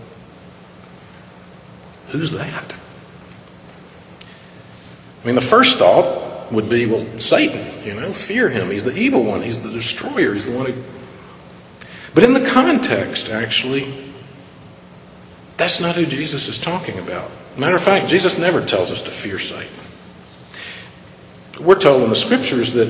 who's 2.12 2.32
that? 2.32 2.74
I 5.22 5.25
mean, 5.25 5.36
the 5.36 5.48
first 5.52 5.78
thought 5.78 6.52
would 6.52 6.68
be, 6.68 6.88
well, 6.90 7.06
Satan, 7.30 7.84
you 7.86 7.94
know, 7.94 8.13
fear 8.28 8.50
him. 8.50 8.72
He's 8.72 8.84
the 8.84 8.96
evil 8.96 9.24
one. 9.24 9.44
He's 9.44 9.62
the 9.62 9.70
destroyer. 9.70 10.34
He's 10.34 10.46
the 10.46 10.56
one 10.56 10.66
who. 10.74 11.02
But 12.13 12.24
in 12.24 12.34
the 12.34 12.46
context, 12.53 13.25
actually, 13.34 14.13
that's 15.58 15.82
not 15.82 15.96
who 15.96 16.05
Jesus 16.05 16.46
is 16.48 16.62
talking 16.63 17.00
about. 17.00 17.29
Matter 17.58 17.77
of 17.77 17.86
fact, 17.86 18.10
Jesus 18.10 18.34
never 18.38 18.65
tells 18.65 18.89
us 18.89 19.01
to 19.05 19.12
fear 19.22 19.38
Satan. 19.38 19.79
We're 21.65 21.82
told 21.82 22.05
in 22.05 22.10
the 22.10 22.22
scriptures 22.25 22.70
that 22.74 22.89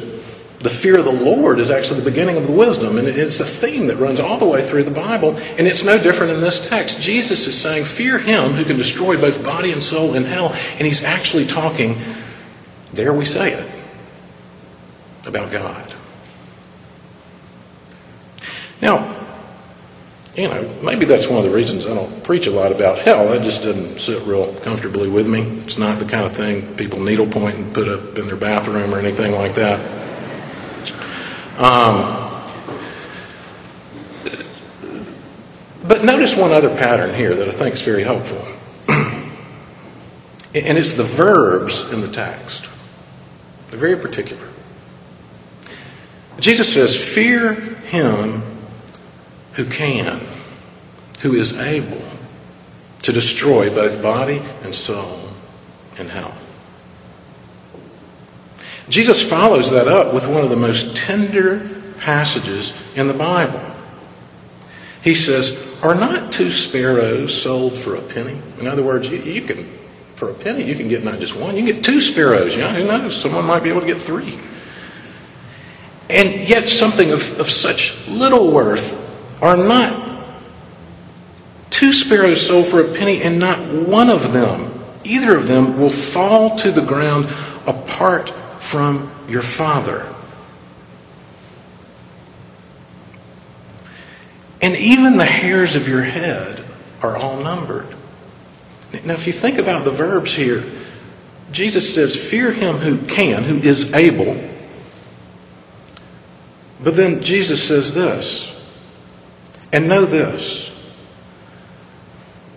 the 0.64 0.80
fear 0.80 0.96
of 0.96 1.04
the 1.04 1.20
Lord 1.20 1.60
is 1.60 1.68
actually 1.68 2.00
the 2.00 2.08
beginning 2.08 2.40
of 2.40 2.48
the 2.48 2.56
wisdom, 2.56 2.96
and 2.96 3.04
it's 3.04 3.36
a 3.40 3.60
theme 3.60 3.92
that 3.92 4.00
runs 4.00 4.24
all 4.24 4.40
the 4.40 4.48
way 4.48 4.64
through 4.72 4.88
the 4.88 4.96
Bible, 4.96 5.36
and 5.36 5.68
it's 5.68 5.84
no 5.84 6.00
different 6.00 6.32
in 6.32 6.40
this 6.40 6.56
text. 6.72 6.96
Jesus 7.04 7.44
is 7.44 7.60
saying, 7.60 7.84
Fear 8.00 8.24
him 8.24 8.56
who 8.56 8.64
can 8.64 8.80
destroy 8.80 9.20
both 9.20 9.44
body 9.44 9.76
and 9.76 9.84
soul 9.92 10.16
in 10.16 10.24
hell, 10.24 10.48
and 10.56 10.88
he's 10.88 11.04
actually 11.04 11.52
talking 11.52 12.00
there 12.96 13.12
we 13.12 13.26
say 13.26 13.52
it 13.52 13.68
about 15.28 15.52
God. 15.52 16.03
Now, 18.84 19.24
you 20.36 20.50
know, 20.50 20.82
maybe 20.84 21.06
that's 21.06 21.24
one 21.32 21.40
of 21.40 21.48
the 21.48 21.56
reasons 21.56 21.86
I 21.88 21.96
don't 21.96 22.20
preach 22.26 22.48
a 22.48 22.52
lot 22.52 22.76
about 22.76 23.08
hell. 23.08 23.32
That 23.32 23.40
just 23.48 23.64
doesn't 23.64 24.04
sit 24.04 24.28
real 24.28 24.60
comfortably 24.60 25.08
with 25.08 25.24
me. 25.26 25.40
It's 25.64 25.80
not 25.80 26.04
the 26.04 26.10
kind 26.10 26.28
of 26.28 26.36
thing 26.36 26.76
people 26.76 27.00
needlepoint 27.00 27.56
and 27.56 27.72
put 27.74 27.88
up 27.88 28.18
in 28.20 28.28
their 28.28 28.36
bathroom 28.36 28.92
or 28.92 29.00
anything 29.00 29.32
like 29.32 29.56
that. 29.56 29.80
Um, 31.64 32.20
but 35.88 36.04
notice 36.04 36.36
one 36.36 36.52
other 36.52 36.76
pattern 36.82 37.16
here 37.16 37.38
that 37.40 37.48
I 37.48 37.60
think 37.60 37.76
is 37.76 37.86
very 37.86 38.04
helpful. 38.04 38.42
and 40.60 40.76
it's 40.76 40.92
the 40.98 41.16
verbs 41.16 41.72
in 41.94 42.02
the 42.02 42.12
text. 42.12 42.68
They're 43.72 43.80
very 43.80 44.02
particular. 44.02 44.52
Jesus 46.42 46.74
says, 46.74 46.90
Fear 47.16 47.54
him 47.88 48.53
who 49.56 49.66
can, 49.66 50.20
who 51.22 51.34
is 51.34 51.54
able 51.60 52.20
to 53.04 53.12
destroy 53.12 53.70
both 53.70 54.02
body 54.02 54.40
and 54.40 54.74
soul 54.88 55.36
in 56.00 56.10
hell. 56.10 56.40
Jesus 58.90 59.26
follows 59.30 59.72
that 59.76 59.88
up 59.88 60.14
with 60.14 60.24
one 60.28 60.44
of 60.44 60.50
the 60.50 60.60
most 60.60 60.84
tender 61.08 61.96
passages 62.04 62.72
in 62.96 63.08
the 63.08 63.14
Bible. 63.14 63.62
He 65.04 65.16
says, 65.16 65.52
Are 65.84 65.96
not 65.96 66.34
two 66.38 66.50
sparrows 66.70 67.42
sold 67.44 67.84
for 67.84 67.96
a 67.96 68.08
penny? 68.14 68.40
In 68.60 68.68
other 68.68 68.84
words, 68.84 69.06
you, 69.08 69.20
you 69.20 69.48
can 69.48 69.80
for 70.20 70.32
a 70.32 70.44
penny, 70.44 70.64
you 70.64 70.76
can 70.76 70.88
get 70.88 71.04
not 71.04 71.20
just 71.20 71.36
one, 71.40 71.56
you 71.56 71.66
can 71.66 71.76
get 71.76 71.84
two 71.84 72.00
sparrows. 72.12 72.54
You 72.54 72.62
know, 72.62 72.72
who 72.72 72.86
knows? 72.86 73.20
Someone 73.24 73.46
might 73.46 73.64
be 73.64 73.70
able 73.70 73.82
to 73.82 73.88
get 73.88 74.06
three. 74.06 74.40
And 76.10 76.48
yet, 76.48 76.64
something 76.80 77.12
of, 77.12 77.20
of 77.40 77.48
such 77.64 77.80
little 78.08 78.54
worth 78.54 79.03
are 79.42 79.58
not 79.58 80.12
two 81.82 81.92
sparrows 82.06 82.46
sold 82.48 82.72
for 82.72 82.92
a 82.92 82.98
penny, 82.98 83.22
and 83.24 83.40
not 83.40 83.60
one 83.88 84.12
of 84.12 84.34
them 84.34 84.74
either 85.06 85.38
of 85.38 85.48
them 85.48 85.80
will 85.80 86.12
fall 86.14 86.58
to 86.64 86.72
the 86.72 86.86
ground 86.86 87.26
apart 87.68 88.30
from 88.72 89.28
your 89.30 89.44
Father. 89.58 90.10
And 94.62 94.76
even 94.78 95.18
the 95.18 95.26
hairs 95.26 95.76
of 95.76 95.88
your 95.88 96.04
head 96.04 96.60
are 97.02 97.18
all 97.18 97.44
numbered. 97.44 97.98
Now, 99.06 99.20
if 99.20 99.28
you 99.28 99.42
think 99.42 99.60
about 99.60 99.84
the 99.84 99.92
verbs 99.92 100.34
here, 100.38 100.62
Jesus 101.52 101.94
says, 101.96 102.16
Fear 102.32 102.54
him 102.54 102.78
who 102.78 103.06
can, 103.18 103.44
who 103.44 103.58
is 103.68 103.84
able. 104.08 104.52
But 106.84 106.96
then 106.96 107.22
Jesus 107.24 107.68
says 107.68 107.92
this, 107.94 108.53
and 109.74 109.90
know 109.90 110.06
this 110.06 110.70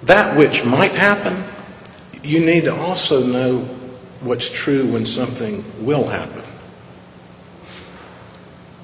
that 0.07 0.37
which 0.37 0.65
might 0.65 0.93
happen, 0.93 2.21
you 2.23 2.41
need 2.41 2.63
to 2.63 2.75
also 2.75 3.21
know 3.21 3.77
what's 4.23 4.49
true 4.65 4.93
when 4.93 5.05
something 5.07 5.85
will 5.85 6.09
happen. 6.09 6.43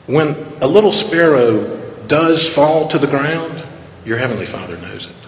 When 0.06 0.58
a 0.60 0.66
little 0.66 0.90
sparrow 1.06 2.06
does 2.08 2.50
fall 2.56 2.90
to 2.90 2.98
the 2.98 3.06
ground, 3.06 4.04
your 4.04 4.18
Heavenly 4.18 4.46
Father 4.46 4.76
knows 4.76 5.06
it. 5.08 5.22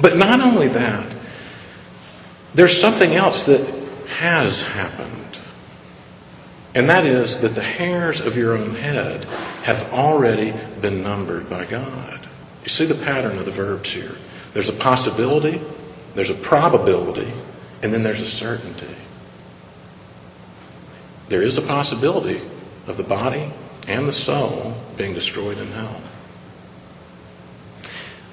But 0.00 0.16
not 0.16 0.40
only 0.40 0.68
that, 0.68 1.16
there's 2.56 2.80
something 2.82 3.12
else 3.12 3.42
that 3.46 3.60
has 4.18 4.58
happened. 4.72 5.36
And 6.74 6.88
that 6.88 7.04
is 7.04 7.36
that 7.42 7.54
the 7.54 7.62
hairs 7.62 8.20
of 8.24 8.34
your 8.34 8.56
own 8.56 8.74
head 8.74 9.24
have 9.64 9.92
already 9.92 10.52
been 10.80 11.02
numbered 11.02 11.50
by 11.50 11.68
God. 11.68 12.28
You 12.62 12.68
see 12.68 12.86
the 12.86 13.02
pattern 13.04 13.38
of 13.38 13.46
the 13.46 13.52
verbs 13.52 13.90
here. 13.92 14.14
There's 14.54 14.68
a 14.68 14.78
possibility, 14.82 15.58
there's 16.14 16.30
a 16.30 16.48
probability, 16.48 17.30
and 17.82 17.92
then 17.92 18.04
there's 18.04 18.20
a 18.20 18.38
certainty. 18.38 18.96
There 21.28 21.42
is 21.42 21.58
a 21.58 21.66
possibility 21.66 22.38
of 22.86 22.96
the 22.96 23.04
body 23.04 23.52
and 23.86 24.06
the 24.06 24.18
soul 24.26 24.94
being 24.96 25.14
destroyed 25.14 25.58
in 25.58 25.72
hell. 25.72 26.06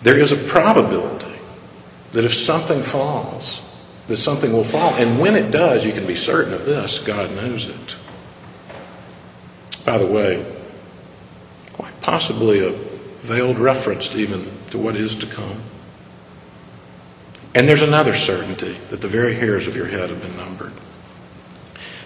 There 0.04 0.20
is 0.20 0.32
a 0.32 0.52
probability 0.54 1.42
that 2.14 2.24
if 2.24 2.32
something 2.46 2.84
falls, 2.92 3.44
that 4.10 4.18
something 4.18 4.54
will 4.54 4.70
fall. 4.72 4.96
And 4.96 5.20
when 5.20 5.36
it 5.36 5.52
does, 5.52 5.84
you 5.84 5.92
can 5.92 6.06
be 6.06 6.16
certain 6.16 6.54
of 6.54 6.66
this 6.66 7.02
God 7.06 7.32
knows 7.32 7.66
it. 7.66 8.07
By 9.88 9.98
the 9.98 10.06
way, 10.06 10.44
quite 11.78 11.96
possibly 12.04 12.60
a 12.60 12.76
veiled 13.26 13.58
reference 13.58 14.04
even 14.20 14.68
to 14.72 14.78
what 14.78 14.98
is 14.98 15.16
to 15.22 15.34
come. 15.34 15.64
And 17.56 17.70
there's 17.70 17.82
another 17.82 18.12
certainty 18.28 18.78
that 18.92 19.00
the 19.00 19.08
very 19.08 19.40
hairs 19.40 19.66
of 19.66 19.76
your 19.76 19.88
head 19.88 20.10
have 20.10 20.20
been 20.20 20.36
numbered. 20.36 20.74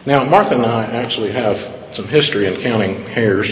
Now, 0.06 0.30
Martha 0.30 0.54
and 0.54 0.66
I 0.66 0.94
actually 0.94 1.34
have 1.34 1.58
some 1.96 2.06
history 2.06 2.46
in 2.46 2.62
counting 2.62 3.02
hairs. 3.10 3.50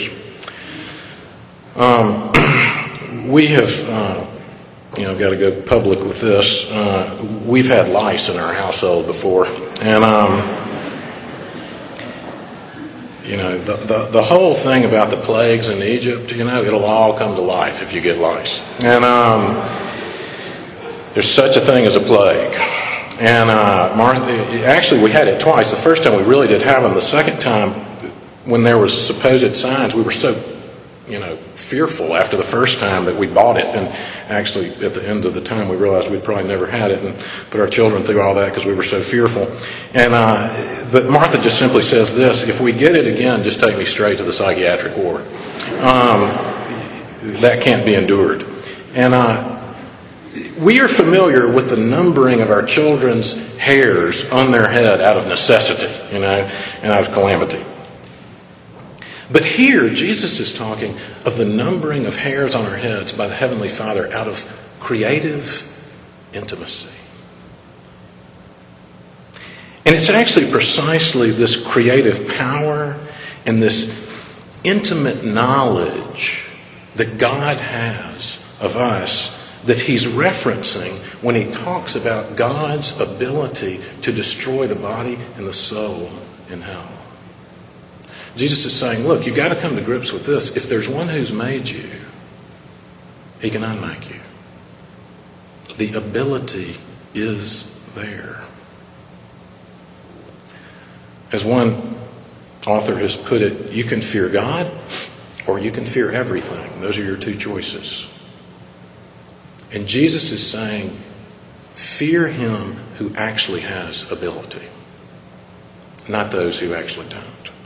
Um, 1.75 3.29
we 3.33 3.50
have, 3.50 3.65
uh, 3.65 4.93
you 4.95 5.09
know, 5.09 5.17
got 5.17 5.33
to 5.33 5.41
go 5.41 5.65
public 5.65 5.98
with 6.05 6.21
this. 6.21 6.48
Uh, 6.69 7.50
we've 7.50 7.65
had 7.65 7.89
lice 7.89 8.29
in 8.29 8.38
our 8.38 8.53
household 8.53 9.07
before, 9.07 9.48
and 9.48 10.03
um, 10.05 10.68
you 13.29 13.38
know, 13.38 13.62
the, 13.62 13.77
the 13.86 14.00
the 14.09 14.25
whole 14.33 14.57
thing 14.65 14.89
about 14.89 15.13
the 15.13 15.21
plagues 15.21 15.69
in 15.69 15.86
Egypt, 15.86 16.33
you 16.33 16.41
know, 16.41 16.65
it'll 16.65 16.83
all 16.83 17.13
come 17.13 17.38
to 17.38 17.45
life 17.45 17.77
if 17.86 17.93
you 17.93 18.01
get 18.01 18.17
lice, 18.17 18.50
and 18.81 19.05
um, 19.05 19.41
there's 21.13 21.29
such 21.38 21.53
a 21.53 21.63
thing 21.69 21.86
as 21.86 21.93
a 21.93 22.03
plague. 22.09 22.53
And 23.19 23.51
uh, 23.51 23.93
Martha, 24.00 24.31
actually, 24.65 25.03
we 25.03 25.12
had 25.12 25.27
it 25.27 25.43
twice. 25.43 25.67
The 25.69 25.83
first 25.83 26.07
time 26.07 26.15
we 26.15 26.24
really 26.24 26.48
did 26.48 26.63
have 26.63 26.88
them. 26.88 26.95
The 26.95 27.12
second 27.13 27.43
time, 27.43 28.50
when 28.50 28.63
there 28.63 28.79
was 28.79 28.89
supposed 29.12 29.45
signs, 29.59 29.93
we 29.93 30.01
were 30.01 30.15
so, 30.15 30.39
you 31.05 31.19
know, 31.19 31.36
fearful 31.69 32.17
after 32.17 32.36
the 32.36 32.49
first 32.51 32.77
time 32.84 33.05
that 33.05 33.15
we 33.15 33.29
bought 33.29 33.58
it. 33.58 33.65
And 33.65 33.88
actually, 34.29 34.73
at 34.82 34.93
the 34.93 35.05
end 35.05 35.23
of 35.23 35.34
the 35.38 35.45
time, 35.45 35.69
we 35.69 35.77
realized 35.77 36.12
we'd 36.12 36.25
probably 36.25 36.49
never 36.49 36.69
had 36.69 36.91
it, 36.91 36.99
and 36.99 37.15
put 37.53 37.62
our 37.62 37.69
children 37.69 38.03
through 38.05 38.21
all 38.21 38.36
that 38.36 38.51
because 38.51 38.65
we 38.65 38.75
were 38.75 38.88
so 38.89 39.01
fearful. 39.13 39.45
And 39.45 40.12
uh, 40.13 40.89
but 40.91 41.08
Martha 41.08 41.39
just 41.41 41.62
simply 41.62 41.86
says 41.89 42.10
this: 42.17 42.36
If 42.49 42.60
we 42.60 42.73
get 42.73 42.97
it 42.97 43.05
again, 43.05 43.45
just 43.45 43.62
take 43.62 43.77
me 43.77 43.86
straight 43.93 44.17
to 44.17 44.25
the 44.25 44.36
psychiatric 44.36 44.97
ward. 44.97 45.23
Um, 45.86 46.21
that 47.43 47.63
can't 47.65 47.86
be 47.86 47.95
endured. 47.95 48.41
And 48.41 49.13
uh, 49.13 49.60
we 50.63 50.79
are 50.79 50.91
familiar 50.97 51.51
with 51.51 51.69
the 51.69 51.77
numbering 51.77 52.41
of 52.41 52.49
our 52.49 52.63
children's 52.63 53.27
hairs 53.60 54.15
on 54.32 54.51
their 54.51 54.69
head 54.71 55.01
out 55.01 55.17
of 55.17 55.27
necessity, 55.27 56.15
you 56.15 56.21
know, 56.21 56.39
and 56.84 56.91
out 56.93 57.08
of 57.08 57.13
calamity. 57.13 57.60
But 59.31 59.43
here, 59.43 59.89
Jesus 59.89 60.39
is 60.39 60.55
talking 60.57 60.97
of 61.25 61.37
the 61.37 61.45
numbering 61.45 62.05
of 62.05 62.13
hairs 62.13 62.55
on 62.55 62.65
our 62.65 62.77
heads 62.77 63.13
by 63.15 63.27
the 63.27 63.35
Heavenly 63.35 63.69
Father 63.77 64.11
out 64.11 64.27
of 64.27 64.35
creative 64.81 65.43
intimacy. 66.33 66.95
And 69.85 69.95
it's 69.95 70.11
actually 70.13 70.51
precisely 70.51 71.31
this 71.31 71.55
creative 71.71 72.27
power 72.37 72.93
and 73.45 73.61
this 73.61 73.77
intimate 74.63 75.23
knowledge 75.23 76.45
that 76.97 77.19
God 77.19 77.57
has 77.57 78.37
of 78.59 78.75
us 78.75 79.09
that 79.67 79.77
he's 79.77 80.05
referencing 80.15 81.23
when 81.23 81.35
he 81.35 81.51
talks 81.63 81.95
about 81.95 82.37
God's 82.37 82.91
ability 82.99 83.79
to 84.03 84.11
destroy 84.11 84.67
the 84.67 84.75
body 84.75 85.15
and 85.15 85.47
the 85.47 85.53
soul 85.69 86.07
in 86.49 86.61
hell. 86.61 86.98
Jesus 88.39 88.65
is 88.65 88.80
saying, 88.80 89.04
look, 89.04 89.28
you've 89.28 89.36
got 89.36 89.49
to 89.49 89.62
come 89.62 89.75
to 89.75 89.84
grips 89.84 90.10
with 90.13 90.25
this. 90.25 90.49
If 90.56 90.69
there's 90.69 90.88
one 90.88 91.10
who's 91.10 91.30
made 91.32 91.67
you, 91.67 92.06
he 93.41 93.52
can 93.52 93.63
unmake 93.63 94.10
you. 94.10 94.21
The 95.78 95.97
ability 95.97 96.78
is 97.13 97.63
there. 97.95 98.47
As 101.34 101.43
one 101.45 101.99
author 102.65 102.97
has 102.97 103.15
put 103.28 103.41
it, 103.41 103.73
you 103.73 103.84
can 103.84 104.10
fear 104.13 104.32
God 104.32 104.65
or 105.45 105.60
you 105.60 105.71
can 105.71 105.93
fear 105.93 106.13
everything. 106.13 106.82
Those 106.82 106.97
are 106.97 107.04
your 107.04 107.17
two 107.17 107.38
choices. 107.39 108.08
And 109.73 109.86
Jesus 109.86 110.23
is 110.32 110.52
saying, 110.54 111.04
fear 111.99 112.28
him 112.28 112.95
who 112.99 113.13
actually 113.15 113.62
has 113.62 114.06
ability, 114.10 114.67
not 116.08 116.32
those 116.32 116.58
who 116.60 116.73
actually 116.73 117.10
don't. 117.10 117.59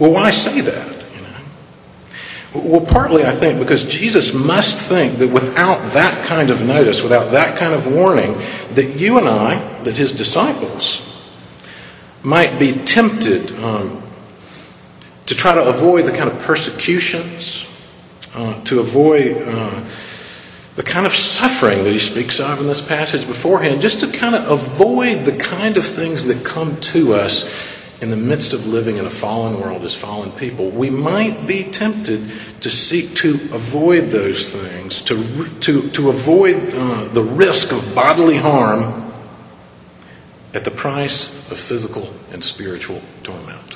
Well, 0.00 0.12
why 0.12 0.30
say 0.30 0.60
that? 0.60 0.88
You 1.12 1.22
know? 1.22 1.42
Well, 2.70 2.86
partly 2.92 3.24
I 3.24 3.38
think 3.40 3.58
because 3.58 3.82
Jesus 3.92 4.30
must 4.34 4.72
think 4.92 5.18
that 5.18 5.28
without 5.28 5.92
that 5.94 6.28
kind 6.28 6.50
of 6.50 6.60
notice, 6.60 7.00
without 7.02 7.32
that 7.32 7.58
kind 7.58 7.74
of 7.74 7.92
warning, 7.92 8.32
that 8.76 8.96
you 8.96 9.16
and 9.18 9.28
I, 9.28 9.82
that 9.84 9.94
his 9.94 10.12
disciples, 10.12 10.82
might 12.24 12.58
be 12.58 12.72
tempted 12.94 13.50
um, 13.58 13.98
to 15.26 15.34
try 15.34 15.54
to 15.54 15.62
avoid 15.74 16.06
the 16.06 16.14
kind 16.14 16.30
of 16.30 16.38
persecutions, 16.46 17.64
uh, 18.34 18.64
to 18.64 18.80
avoid. 18.80 19.36
Uh, 19.42 20.08
the 20.76 20.82
kind 20.82 21.04
of 21.04 21.12
suffering 21.36 21.84
that 21.84 21.92
he 21.92 22.00
speaks 22.16 22.40
of 22.40 22.56
in 22.56 22.64
this 22.64 22.80
passage 22.88 23.20
beforehand, 23.28 23.84
just 23.84 24.00
to 24.00 24.08
kind 24.16 24.32
of 24.32 24.56
avoid 24.56 25.28
the 25.28 25.36
kind 25.36 25.76
of 25.76 25.84
things 26.00 26.24
that 26.24 26.40
come 26.48 26.80
to 26.96 27.12
us 27.12 27.28
in 28.02 28.10
the 28.10 28.16
midst 28.16 28.52
of 28.52 28.60
living 28.66 28.96
in 28.98 29.06
a 29.06 29.20
fallen 29.20 29.60
world 29.60 29.84
as 29.84 29.96
fallen 30.02 30.36
people. 30.36 30.76
We 30.76 30.90
might 30.90 31.46
be 31.46 31.70
tempted 31.70 32.60
to 32.60 32.70
seek 32.90 33.14
to 33.22 33.30
avoid 33.54 34.10
those 34.10 34.42
things, 34.50 35.02
to, 35.06 35.14
to, 35.62 35.72
to 35.94 36.02
avoid 36.10 36.50
uh, 36.50 37.14
the 37.14 37.22
risk 37.22 37.70
of 37.70 37.94
bodily 37.94 38.36
harm 38.36 38.98
at 40.52 40.64
the 40.64 40.72
price 40.82 41.14
of 41.48 41.56
physical 41.68 42.10
and 42.32 42.42
spiritual 42.42 43.00
torment, 43.24 43.72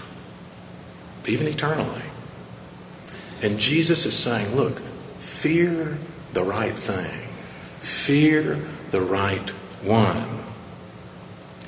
even 1.28 1.46
eternally. 1.46 2.02
And 3.42 3.58
Jesus 3.60 4.04
is 4.04 4.24
saying, 4.24 4.56
look, 4.56 4.82
fear 5.40 5.98
the 6.34 6.42
right 6.42 6.74
thing. 6.86 7.22
Fear 8.08 8.88
the 8.90 9.00
right 9.00 9.48
one. 9.84 10.42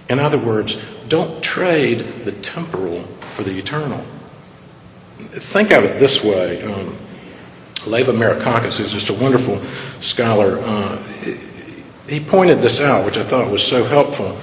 In 0.08 0.18
other 0.18 0.44
words, 0.44 0.74
don't 1.08 1.42
trade 1.42 2.24
the 2.24 2.32
temporal 2.54 3.04
for 3.36 3.44
the 3.44 3.56
eternal. 3.56 4.04
Think 5.54 5.72
of 5.72 5.82
it 5.84 5.98
this 6.00 6.18
way. 6.24 6.62
Um, 6.62 7.04
Leva 7.86 8.12
Marakakis, 8.12 8.76
who's 8.76 8.92
just 8.92 9.10
a 9.10 9.14
wonderful 9.14 9.58
scholar, 10.14 10.58
uh, 10.60 10.96
he 12.06 12.24
pointed 12.30 12.58
this 12.58 12.78
out, 12.80 13.04
which 13.04 13.16
I 13.16 13.28
thought 13.28 13.50
was 13.50 13.64
so 13.70 13.84
helpful 13.84 14.36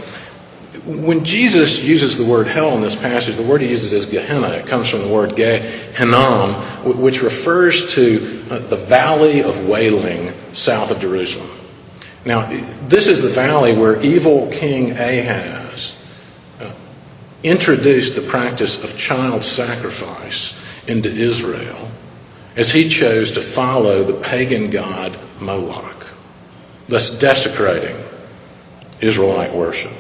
when 0.86 1.26
Jesus 1.26 1.82
uses 1.82 2.18
the 2.18 2.26
word 2.26 2.46
hell 2.46 2.78
in 2.78 2.82
this 2.82 2.96
passage, 3.02 3.34
the 3.38 3.48
word 3.48 3.62
he 3.62 3.68
uses 3.68 3.92
is 3.92 4.06
Gehenna. 4.06 4.62
It 4.62 4.70
comes 4.70 4.90
from 4.92 5.02
the 5.02 5.10
word 5.10 5.34
Gehenna, 5.34 6.86
which 7.02 7.18
refers 7.26 7.74
to 7.96 8.06
uh, 8.46 8.70
the 8.70 8.86
valley 8.86 9.42
of 9.42 9.66
wailing 9.66 10.30
south 10.62 10.92
of 10.92 11.02
Jerusalem. 11.02 11.50
Now, 12.26 12.50
this 12.90 13.10
is 13.10 13.22
the 13.22 13.34
valley 13.34 13.74
where 13.78 14.02
evil 14.02 14.50
King 14.54 14.92
Ahaz 14.94 15.65
uh, 15.65 15.65
introduced 17.44 18.16
the 18.16 18.28
practice 18.32 18.78
of 18.82 18.90
child 19.08 19.44
sacrifice 19.56 20.54
into 20.88 21.10
Israel 21.10 21.92
as 22.58 22.72
he 22.74 23.00
chose 23.00 23.32
to 23.34 23.54
follow 23.54 24.06
the 24.06 24.22
pagan 24.30 24.72
god 24.72 25.12
Moloch, 25.42 26.04
thus 26.90 27.18
desecrating 27.20 27.96
Israelite 29.02 29.56
worship. 29.56 29.92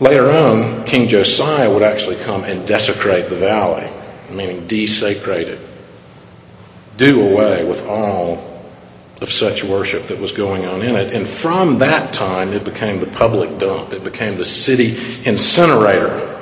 Later 0.00 0.30
on, 0.30 0.86
King 0.86 1.08
Josiah 1.10 1.68
would 1.72 1.82
actually 1.82 2.24
come 2.24 2.44
and 2.44 2.66
desecrate 2.66 3.28
the 3.28 3.38
valley, 3.38 3.84
meaning 4.34 4.66
desecrate 4.66 5.48
it, 5.48 5.60
do 6.96 7.20
away 7.20 7.64
with 7.68 7.80
all 7.80 8.49
of 9.20 9.28
such 9.36 9.60
worship 9.68 10.08
that 10.08 10.16
was 10.16 10.32
going 10.32 10.64
on 10.64 10.80
in 10.80 10.96
it. 10.96 11.12
And 11.12 11.44
from 11.44 11.76
that 11.84 12.16
time, 12.16 12.56
it 12.56 12.64
became 12.64 13.04
the 13.04 13.12
public 13.20 13.60
dump. 13.60 13.92
It 13.92 14.00
became 14.00 14.40
the 14.40 14.48
city 14.64 14.96
incinerator. 15.28 16.40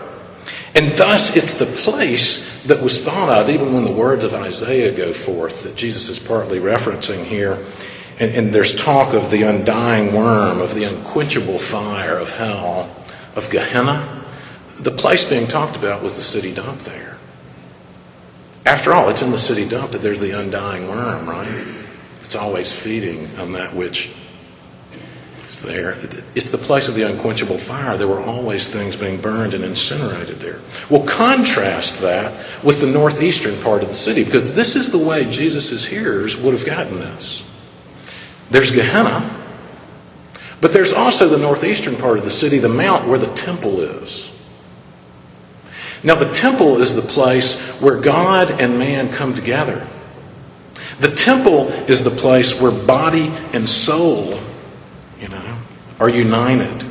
And 0.79 0.95
thus, 0.95 1.35
it's 1.35 1.59
the 1.59 1.83
place 1.83 2.23
that 2.71 2.79
was 2.79 2.95
thought 3.03 3.35
of, 3.35 3.51
even 3.51 3.75
when 3.75 3.83
the 3.83 3.97
words 3.99 4.23
of 4.23 4.31
Isaiah 4.31 4.95
go 4.95 5.11
forth, 5.27 5.57
that 5.67 5.75
Jesus 5.75 6.07
is 6.07 6.23
partly 6.31 6.63
referencing 6.63 7.27
here. 7.27 7.59
And, 7.59 8.31
and 8.35 8.55
there's 8.55 8.71
talk 8.87 9.11
of 9.11 9.35
the 9.35 9.43
undying 9.43 10.15
worm, 10.15 10.63
of 10.63 10.79
the 10.79 10.87
unquenchable 10.87 11.59
fire 11.75 12.23
of 12.23 12.31
hell, 12.31 12.95
of 13.35 13.51
Gehenna. 13.51 14.23
The 14.87 14.95
place 15.03 15.27
being 15.27 15.51
talked 15.51 15.75
about 15.75 16.07
was 16.07 16.15
the 16.15 16.31
city 16.31 16.55
dump 16.55 16.87
there. 16.87 17.19
After 18.67 18.95
all, 18.95 19.11
it's 19.11 19.23
in 19.23 19.33
the 19.33 19.43
city 19.51 19.67
dump 19.67 19.91
that 19.93 20.03
there's 20.03 20.21
the 20.21 20.31
undying 20.31 20.87
worm, 20.87 21.27
right? 21.27 21.78
It's 22.29 22.37
always 22.37 22.69
feeding 22.85 23.25
on 23.41 23.57
that 23.57 23.73
which 23.73 23.97
is 23.97 25.57
there. 25.65 25.97
It's 26.37 26.53
the 26.53 26.61
place 26.69 26.85
of 26.85 26.93
the 26.93 27.09
unquenchable 27.09 27.57
fire. 27.65 27.97
There 27.97 28.05
were 28.05 28.21
always 28.21 28.69
things 28.69 28.93
being 29.01 29.25
burned 29.25 29.57
and 29.57 29.65
incinerated 29.65 30.37
there. 30.37 30.61
Well, 30.93 31.09
contrast 31.09 32.05
that 32.05 32.61
with 32.69 32.85
the 32.85 32.91
northeastern 32.93 33.65
part 33.65 33.81
of 33.81 33.89
the 33.89 33.97
city, 34.05 34.29
because 34.29 34.45
this 34.53 34.77
is 34.77 34.93
the 34.93 35.01
way 35.01 35.25
Jesus' 35.25 35.89
hearers 35.89 36.37
would 36.45 36.53
have 36.53 36.69
gotten 36.69 37.01
this. 37.01 37.25
There's 38.53 38.77
Gehenna, 38.77 40.61
but 40.61 40.77
there's 40.77 40.93
also 40.93 41.33
the 41.33 41.41
northeastern 41.41 41.97
part 41.97 42.21
of 42.21 42.29
the 42.29 42.37
city, 42.45 42.61
the 42.61 42.69
mount 42.69 43.09
where 43.09 43.17
the 43.17 43.33
temple 43.41 43.81
is. 43.81 44.09
Now, 46.05 46.21
the 46.21 46.29
temple 46.45 46.77
is 46.85 46.93
the 46.93 47.09
place 47.17 47.49
where 47.81 48.05
God 48.05 48.53
and 48.53 48.77
man 48.77 49.17
come 49.17 49.33
together. 49.33 49.81
The 51.01 51.15
temple 51.29 51.69
is 51.89 52.03
the 52.05 52.19
place 52.21 52.49
where 52.61 52.87
body 52.87 53.29
and 53.29 53.69
soul, 53.87 54.35
you 55.21 55.29
know, 55.29 55.65
are 56.01 56.11
united. 56.11 56.89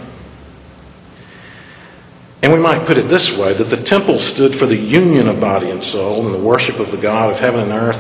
And 2.44 2.54
we 2.54 2.60
might 2.62 2.88
put 2.88 2.98
it 2.98 3.10
this 3.10 3.28
way 3.42 3.58
that 3.58 3.74
the 3.74 3.84
temple 3.90 4.16
stood 4.36 4.60
for 4.60 4.68
the 4.68 4.78
union 4.78 5.28
of 5.28 5.42
body 5.42 5.70
and 5.70 5.84
soul 5.92 6.30
and 6.30 6.36
the 6.38 6.46
worship 6.46 6.80
of 6.80 6.94
the 6.94 7.02
God 7.02 7.34
of 7.34 7.40
heaven 7.42 7.68
and 7.68 7.74
earth, 7.74 8.00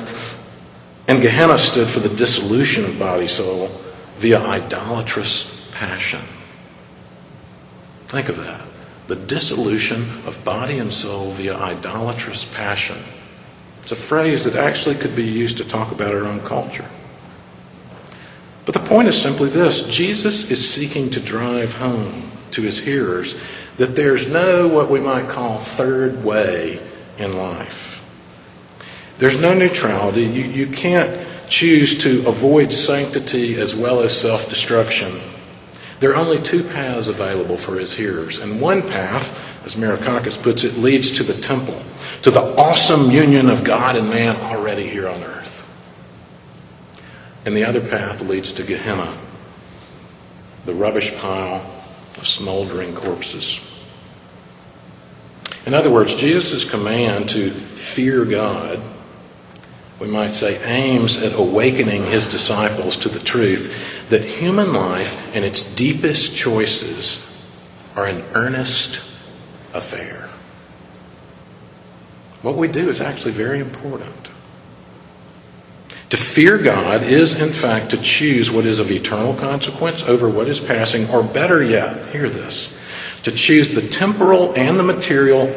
and 1.07 1.23
Gehenna 1.23 1.57
stood 1.73 1.89
for 1.93 1.99
the 1.99 2.15
dissolution 2.15 2.85
of 2.85 2.99
body 2.99 3.25
and 3.25 3.35
soul 3.35 3.67
via 4.21 4.37
idolatrous 4.37 5.45
passion. 5.73 6.21
Think 8.11 8.29
of 8.29 8.37
that. 8.37 8.63
The 9.09 9.25
dissolution 9.27 10.23
of 10.27 10.45
body 10.45 10.79
and 10.79 10.93
soul 10.93 11.35
via 11.35 11.55
idolatrous 11.55 12.45
passion. 12.55 13.16
It's 13.87 14.03
a 14.03 14.09
phrase 14.09 14.43
that 14.43 14.59
actually 14.59 14.99
could 14.99 15.15
be 15.15 15.23
used 15.23 15.55
to 15.63 15.71
talk 15.71 15.95
about 15.95 16.13
our 16.13 16.27
own 16.27 16.43
culture. 16.43 16.91
But 18.65 18.75
the 18.75 18.83
point 18.89 19.07
is 19.07 19.15
simply 19.23 19.47
this 19.47 19.71
Jesus 19.95 20.43
is 20.51 20.75
seeking 20.75 21.09
to 21.11 21.23
drive 21.23 21.69
home 21.69 22.51
to 22.51 22.63
his 22.63 22.75
hearers 22.83 23.33
that 23.79 23.95
there's 23.95 24.27
no 24.27 24.67
what 24.67 24.91
we 24.91 24.99
might 24.99 25.31
call 25.33 25.63
third 25.77 26.21
way 26.25 26.83
in 27.17 27.37
life. 27.37 27.79
There's 29.21 29.39
no 29.39 29.55
neutrality. 29.55 30.19
You, 30.19 30.51
you 30.51 30.75
can't 30.75 31.47
choose 31.49 32.03
to 32.03 32.27
avoid 32.27 32.67
sanctity 32.91 33.55
as 33.55 33.73
well 33.79 34.03
as 34.03 34.11
self 34.21 34.49
destruction. 34.49 35.36
There 35.99 36.11
are 36.11 36.15
only 36.15 36.37
two 36.51 36.63
paths 36.69 37.09
available 37.09 37.61
for 37.65 37.79
his 37.79 37.95
hearers, 37.95 38.37
and 38.39 38.61
one 38.61 38.83
path 38.83 39.25
as 39.65 39.73
Marikakis 39.73 40.43
puts 40.43 40.63
it, 40.63 40.77
leads 40.77 41.17
to 41.17 41.23
the 41.23 41.41
temple, 41.47 41.77
to 42.23 42.31
the 42.31 42.41
awesome 42.41 43.11
union 43.11 43.49
of 43.49 43.65
God 43.65 43.95
and 43.95 44.07
man 44.09 44.37
already 44.37 44.87
here 44.87 45.09
on 45.09 45.23
earth. 45.23 45.51
And 47.45 47.55
the 47.55 47.67
other 47.67 47.81
path 47.81 48.21
leads 48.21 48.53
to 48.55 48.65
Gehenna, 48.65 49.23
the 50.65 50.73
rubbish 50.73 51.09
pile 51.19 51.65
of 52.17 52.23
smoldering 52.39 52.95
corpses. 52.95 53.59
In 55.65 55.73
other 55.73 55.91
words, 55.91 56.11
Jesus' 56.19 56.67
command 56.71 57.27
to 57.29 57.93
fear 57.95 58.23
God, 58.23 58.96
we 59.99 60.07
might 60.07 60.33
say, 60.39 60.57
aims 60.61 61.17
at 61.23 61.33
awakening 61.33 62.11
his 62.11 62.27
disciples 62.29 62.97
to 63.01 63.09
the 63.09 63.23
truth 63.25 63.65
that 64.11 64.21
human 64.21 64.73
life 64.73 65.07
and 65.33 65.43
its 65.43 65.63
deepest 65.75 66.37
choices 66.43 67.17
are 67.95 68.05
an 68.05 68.21
earnest 68.35 68.99
affair. 69.73 70.31
What 72.43 72.57
we 72.57 72.71
do 72.71 72.89
is 72.91 73.01
actually 73.01 73.35
very 73.35 73.59
important. 73.59 74.27
To 76.11 76.17
fear 76.35 76.63
God 76.63 77.03
is, 77.03 77.35
in 77.35 77.59
fact, 77.59 77.91
to 77.91 77.97
choose 78.19 78.49
what 78.53 78.65
is 78.65 78.79
of 78.79 78.87
eternal 78.87 79.35
consequence 79.35 80.01
over 80.07 80.29
what 80.29 80.47
is 80.47 80.59
passing, 80.67 81.09
or 81.09 81.23
better 81.33 81.63
yet, 81.65 82.13
hear 82.13 82.29
this, 82.29 82.55
to 83.25 83.31
choose 83.31 83.67
the 83.75 83.89
temporal 83.99 84.53
and 84.55 84.79
the 84.79 84.83
material 84.83 85.49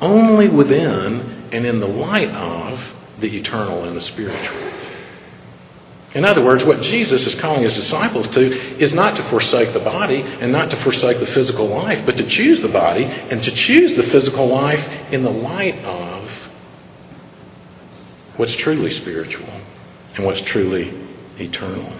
only 0.00 0.48
within 0.48 1.48
and 1.50 1.66
in 1.66 1.80
the 1.80 1.86
light 1.86 2.28
of 2.28 2.93
the 3.20 3.28
eternal 3.28 3.84
and 3.84 3.96
the 3.96 4.02
spiritual. 4.12 4.84
In 6.14 6.24
other 6.24 6.44
words, 6.44 6.62
what 6.64 6.78
Jesus 6.78 7.26
is 7.26 7.34
calling 7.40 7.64
his 7.64 7.74
disciples 7.74 8.26
to 8.34 8.42
is 8.78 8.94
not 8.94 9.16
to 9.18 9.28
forsake 9.30 9.74
the 9.74 9.82
body 9.82 10.22
and 10.22 10.52
not 10.52 10.70
to 10.70 10.78
forsake 10.84 11.18
the 11.18 11.30
physical 11.34 11.66
life, 11.68 12.06
but 12.06 12.14
to 12.16 12.26
choose 12.28 12.62
the 12.62 12.70
body 12.70 13.02
and 13.02 13.42
to 13.42 13.50
choose 13.66 13.98
the 13.98 14.06
physical 14.14 14.46
life 14.46 14.78
in 15.12 15.24
the 15.24 15.30
light 15.30 15.74
of 15.82 16.22
what's 18.36 18.54
truly 18.62 18.90
spiritual 19.02 19.50
and 20.14 20.24
what's 20.24 20.40
truly 20.52 20.94
eternal. 21.38 21.90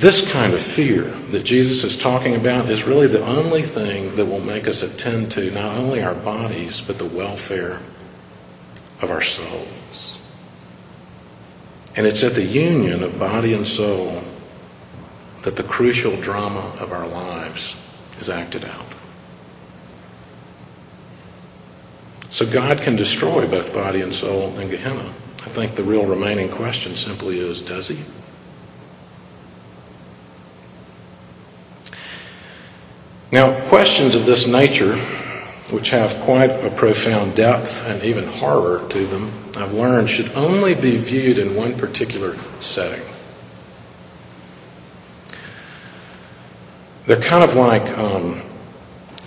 This 0.00 0.20
kind 0.30 0.52
of 0.52 0.60
fear 0.76 1.04
that 1.32 1.44
Jesus 1.46 1.82
is 1.82 2.02
talking 2.02 2.36
about 2.36 2.70
is 2.70 2.84
really 2.86 3.08
the 3.08 3.24
only 3.24 3.62
thing 3.72 4.14
that 4.16 4.26
will 4.26 4.44
make 4.44 4.68
us 4.68 4.82
attend 4.82 5.30
to 5.30 5.50
not 5.50 5.78
only 5.78 6.02
our 6.02 6.14
bodies, 6.14 6.82
but 6.86 6.98
the 6.98 7.08
welfare 7.08 7.80
of 9.00 9.08
our 9.08 9.22
souls. 9.22 10.18
And 11.96 12.06
it's 12.06 12.22
at 12.22 12.34
the 12.36 12.44
union 12.44 13.02
of 13.02 13.18
body 13.18 13.54
and 13.54 13.66
soul 13.68 14.20
that 15.46 15.56
the 15.56 15.66
crucial 15.66 16.22
drama 16.22 16.76
of 16.78 16.92
our 16.92 17.08
lives 17.08 17.74
is 18.20 18.28
acted 18.28 18.64
out. 18.64 18.92
So 22.32 22.44
God 22.52 22.76
can 22.84 22.96
destroy 22.96 23.48
both 23.48 23.72
body 23.72 24.02
and 24.02 24.12
soul 24.16 24.58
in 24.60 24.68
Gehenna. 24.70 25.16
I 25.40 25.54
think 25.54 25.74
the 25.74 25.84
real 25.84 26.04
remaining 26.04 26.54
question 26.54 26.96
simply 26.96 27.38
is 27.38 27.62
does 27.66 27.88
He? 27.88 28.25
Now, 33.32 33.68
questions 33.68 34.14
of 34.14 34.24
this 34.24 34.44
nature 34.46 34.94
which 35.72 35.88
have 35.90 36.24
quite 36.24 36.50
a 36.50 36.70
profound 36.78 37.34
depth 37.34 37.66
and 37.66 38.04
even 38.04 38.38
horror 38.38 38.86
to 38.88 39.06
them, 39.10 39.52
I've 39.56 39.72
learned 39.72 40.08
should 40.08 40.30
only 40.36 40.74
be 40.74 41.02
viewed 41.02 41.38
in 41.38 41.56
one 41.56 41.76
particular 41.78 42.36
setting. 42.74 43.02
They're 47.08 47.22
kind 47.28 47.42
of 47.42 47.56
like 47.56 47.82
um, 47.98 48.46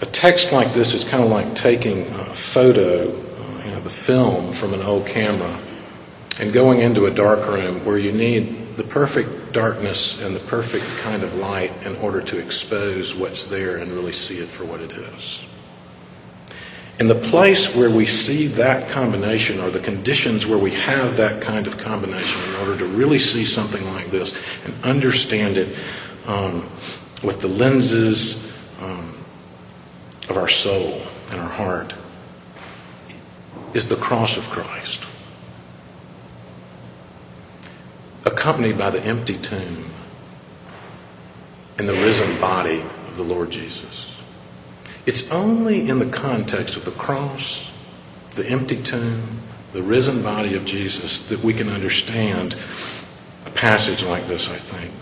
a 0.01 0.07
text 0.13 0.47
like 0.53 0.73
this 0.75 0.87
is 0.93 1.03
kind 1.11 1.23
of 1.23 1.29
like 1.29 1.59
taking 1.61 2.07
a 2.07 2.53
photo, 2.53 3.11
uh, 3.11 3.65
you 3.65 3.71
know, 3.71 3.83
the 3.83 3.95
film 4.07 4.55
from 4.61 4.73
an 4.73 4.81
old 4.81 5.07
camera, 5.07 5.59
and 6.39 6.53
going 6.53 6.79
into 6.79 7.05
a 7.05 7.13
dark 7.13 7.39
room 7.47 7.85
where 7.85 7.97
you 7.97 8.13
need 8.13 8.68
the 8.77 8.89
perfect 8.91 9.53
darkness 9.53 10.17
and 10.19 10.35
the 10.35 10.45
perfect 10.49 10.85
kind 11.03 11.23
of 11.23 11.33
light 11.33 11.71
in 11.85 11.95
order 11.97 12.21
to 12.21 12.37
expose 12.37 13.15
what's 13.17 13.45
there 13.49 13.77
and 13.77 13.91
really 13.91 14.13
see 14.13 14.35
it 14.35 14.49
for 14.57 14.65
what 14.65 14.79
it 14.81 14.91
is. 14.91 15.39
And 16.99 17.09
the 17.09 17.31
place 17.31 17.63
where 17.77 17.95
we 17.95 18.05
see 18.05 18.51
that 18.57 18.93
combination, 18.93 19.59
or 19.59 19.71
the 19.71 19.79
conditions 19.79 20.45
where 20.51 20.59
we 20.59 20.75
have 20.75 21.15
that 21.15 21.41
kind 21.41 21.65
of 21.65 21.79
combination, 21.79 22.43
in 22.51 22.55
order 22.59 22.77
to 22.77 22.85
really 22.97 23.19
see 23.19 23.45
something 23.55 23.83
like 23.83 24.11
this 24.11 24.29
and 24.65 24.83
understand 24.83 25.55
it 25.55 25.71
um, 26.27 26.67
with 27.23 27.41
the 27.41 27.47
lenses 27.47 28.19
um, 28.83 29.25
of 30.27 30.35
our 30.35 30.49
soul 30.61 31.07
and 31.31 31.39
our 31.39 31.49
heart, 31.49 31.93
is 33.73 33.87
the 33.87 33.97
cross 34.03 34.35
of 34.35 34.43
Christ. 34.51 35.08
Accompanied 38.31 38.77
by 38.77 38.91
the 38.91 39.01
empty 39.01 39.37
tomb 39.41 39.95
and 41.77 41.87
the 41.87 41.93
risen 41.93 42.39
body 42.41 42.81
of 42.81 43.15
the 43.15 43.23
Lord 43.23 43.51
Jesus. 43.51 44.15
It's 45.05 45.23
only 45.31 45.89
in 45.89 45.99
the 45.99 46.11
context 46.15 46.75
of 46.75 46.85
the 46.85 46.97
cross, 46.99 47.41
the 48.35 48.45
empty 48.45 48.83
tomb, 48.89 49.49
the 49.73 49.81
risen 49.81 50.21
body 50.23 50.55
of 50.55 50.65
Jesus 50.65 51.23
that 51.29 51.43
we 51.43 51.53
can 51.53 51.69
understand 51.69 52.53
a 53.45 53.51
passage 53.55 54.03
like 54.03 54.27
this, 54.27 54.45
I 54.49 54.59
think. 54.71 54.93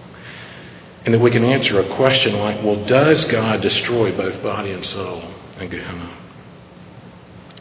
And 1.05 1.13
that 1.13 1.19
we 1.21 1.31
can 1.31 1.43
answer 1.43 1.79
a 1.79 1.95
question 1.95 2.33
like, 2.35 2.63
well, 2.63 2.85
does 2.85 3.25
God 3.31 3.61
destroy 3.61 4.15
both 4.15 4.43
body 4.43 4.71
and 4.71 4.83
soul 4.85 5.21
in 5.59 5.69
Gehenna? 5.69 6.25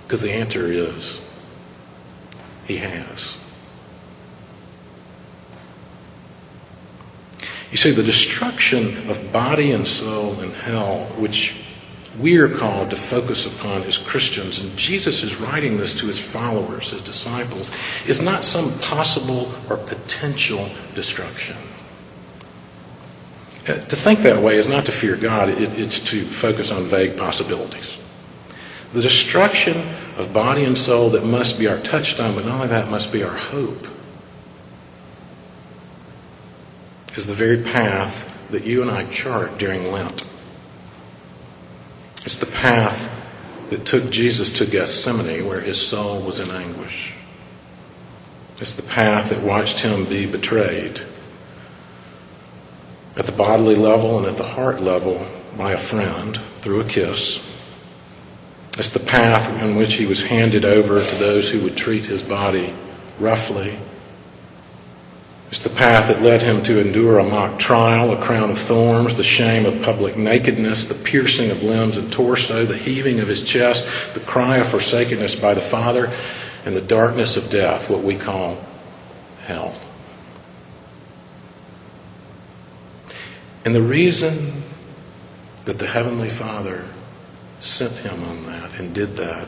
Because 0.03 0.21
the 0.21 0.33
answer 0.33 0.71
is, 0.71 1.21
He 2.67 2.79
has. 2.79 3.46
You 7.77 7.83
see, 7.83 7.95
the 7.95 8.09
destruction 8.09 9.05
of 9.13 9.35
body 9.35 9.73
and 9.73 9.87
soul 10.01 10.41
in 10.41 10.51
hell, 10.65 11.13
which 11.21 11.37
we 12.17 12.37
are 12.37 12.57
called 12.57 12.89
to 12.89 12.97
focus 13.11 13.37
upon 13.53 13.83
as 13.83 13.99
Christians, 14.09 14.57
and 14.57 14.79
Jesus 14.79 15.13
is 15.21 15.37
writing 15.43 15.77
this 15.77 15.93
to 16.01 16.09
his 16.09 16.17
followers, 16.33 16.89
his 16.89 17.03
disciples, 17.03 17.69
is 18.09 18.17
not 18.23 18.45
some 18.45 18.81
possible 18.81 19.53
or 19.69 19.77
potential 19.77 20.65
destruction. 20.97 21.57
Uh, 23.69 23.85
to 23.93 24.05
think 24.09 24.25
that 24.25 24.41
way 24.41 24.55
is 24.55 24.67
not 24.67 24.87
to 24.87 24.99
fear 24.99 25.21
God, 25.21 25.51
it, 25.51 25.59
it's 25.61 26.01
to 26.11 26.41
focus 26.41 26.73
on 26.73 26.89
vague 26.89 27.19
possibilities. 27.19 27.93
The 28.95 29.05
destruction 29.05 30.17
of 30.17 30.33
body 30.33 30.65
and 30.65 30.79
soul 30.89 31.13
that 31.13 31.29
must 31.29 31.59
be 31.59 31.67
our 31.67 31.83
touchstone, 31.83 32.41
but 32.41 32.47
not 32.49 32.55
only 32.57 32.69
that, 32.69 32.89
must 32.89 33.13
be 33.13 33.23
our 33.23 33.37
hope, 33.37 33.85
is 37.17 37.27
the 37.27 37.35
very 37.35 37.63
path 37.65 38.51
that 38.53 38.65
you 38.65 38.83
and 38.83 38.91
I 38.91 39.05
chart 39.23 39.59
during 39.59 39.91
Lent. 39.91 40.21
It's 42.25 42.39
the 42.41 42.47
path 42.47 43.71
that 43.71 43.87
took 43.87 44.13
Jesus 44.13 44.51
to 44.59 44.71
Gethsemane, 44.71 45.47
where 45.47 45.61
his 45.61 45.91
soul 45.91 46.25
was 46.25 46.39
in 46.39 46.51
anguish. 46.51 47.13
It's 48.61 48.77
the 48.77 48.89
path 48.95 49.31
that 49.31 49.45
watched 49.45 49.77
him 49.85 50.09
be 50.09 50.31
betrayed 50.31 50.97
at 53.17 53.27
the 53.27 53.33
bodily 53.33 53.77
level 53.77 54.19
and 54.19 54.27
at 54.27 54.37
the 54.37 54.49
heart 54.49 54.83
level 54.83 55.17
by 55.57 55.73
a 55.73 55.91
friend 55.91 56.37
through 56.63 56.83
a 56.83 56.89
kiss. 56.89 57.39
It's 58.79 58.93
the 58.93 59.09
path 59.09 59.63
in 59.63 59.79
which 59.79 59.97
he 59.97 60.05
was 60.05 60.23
handed 60.29 60.65
over 60.65 61.01
to 61.01 61.19
those 61.19 61.51
who 61.51 61.63
would 61.65 61.77
treat 61.77 62.05
his 62.05 62.23
body 62.29 62.77
roughly 63.21 63.81
it's 65.49 65.63
the 65.63 65.79
path 65.79 66.11
that 66.11 66.23
led 66.23 66.43
him 66.43 66.65
to 66.65 66.81
endure 66.81 67.21
a 67.21 67.23
mock 67.23 67.61
trial, 67.61 68.11
a 68.11 68.27
crown 68.27 68.51
of 68.51 68.67
thorns, 68.67 69.17
the 69.17 69.37
shame 69.39 69.65
of 69.65 69.81
public 69.85 70.17
nakedness, 70.17 70.87
the 70.89 71.05
piercing 71.09 71.51
of 71.51 71.59
limbs 71.59 71.97
and 71.97 72.13
torso, 72.17 72.67
the 72.67 72.79
heaving 72.79 73.21
of 73.21 73.29
his 73.29 73.39
chest, 73.55 73.79
the 74.19 74.25
cry 74.27 74.59
of 74.59 74.73
forsakenness 74.73 75.37
by 75.41 75.55
the 75.55 75.69
Father, 75.71 76.07
and 76.07 76.75
the 76.75 76.87
darkness 76.89 77.39
of 77.39 77.49
death, 77.53 77.89
what 77.89 78.05
we 78.05 78.19
call 78.19 78.59
hell. 79.47 79.71
And 83.65 83.73
the 83.73 83.83
reason 83.83 84.65
that 85.65 85.79
the 85.79 85.87
Heavenly 85.87 86.37
Father 86.41 86.93
sent 87.79 87.95
him 88.03 88.25
on 88.25 88.47
that 88.47 88.81
and 88.81 88.93
did 88.93 89.17
that 89.17 89.47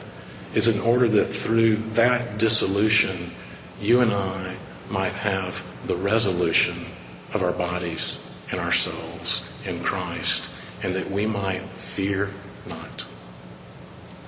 is 0.54 0.68
in 0.68 0.80
order 0.80 1.08
that 1.08 1.42
through 1.44 1.92
that 1.96 2.38
dissolution, 2.38 3.34
you 3.80 4.00
and 4.00 4.12
I 4.12 4.67
might 4.90 5.14
have 5.14 5.52
the 5.86 5.96
resolution 5.96 6.94
of 7.34 7.42
our 7.42 7.52
bodies 7.52 8.16
and 8.50 8.60
our 8.60 8.72
souls 8.72 9.42
in 9.66 9.82
Christ, 9.84 10.40
and 10.82 10.94
that 10.94 11.10
we 11.10 11.26
might 11.26 11.62
fear 11.96 12.32
not. 12.66 13.02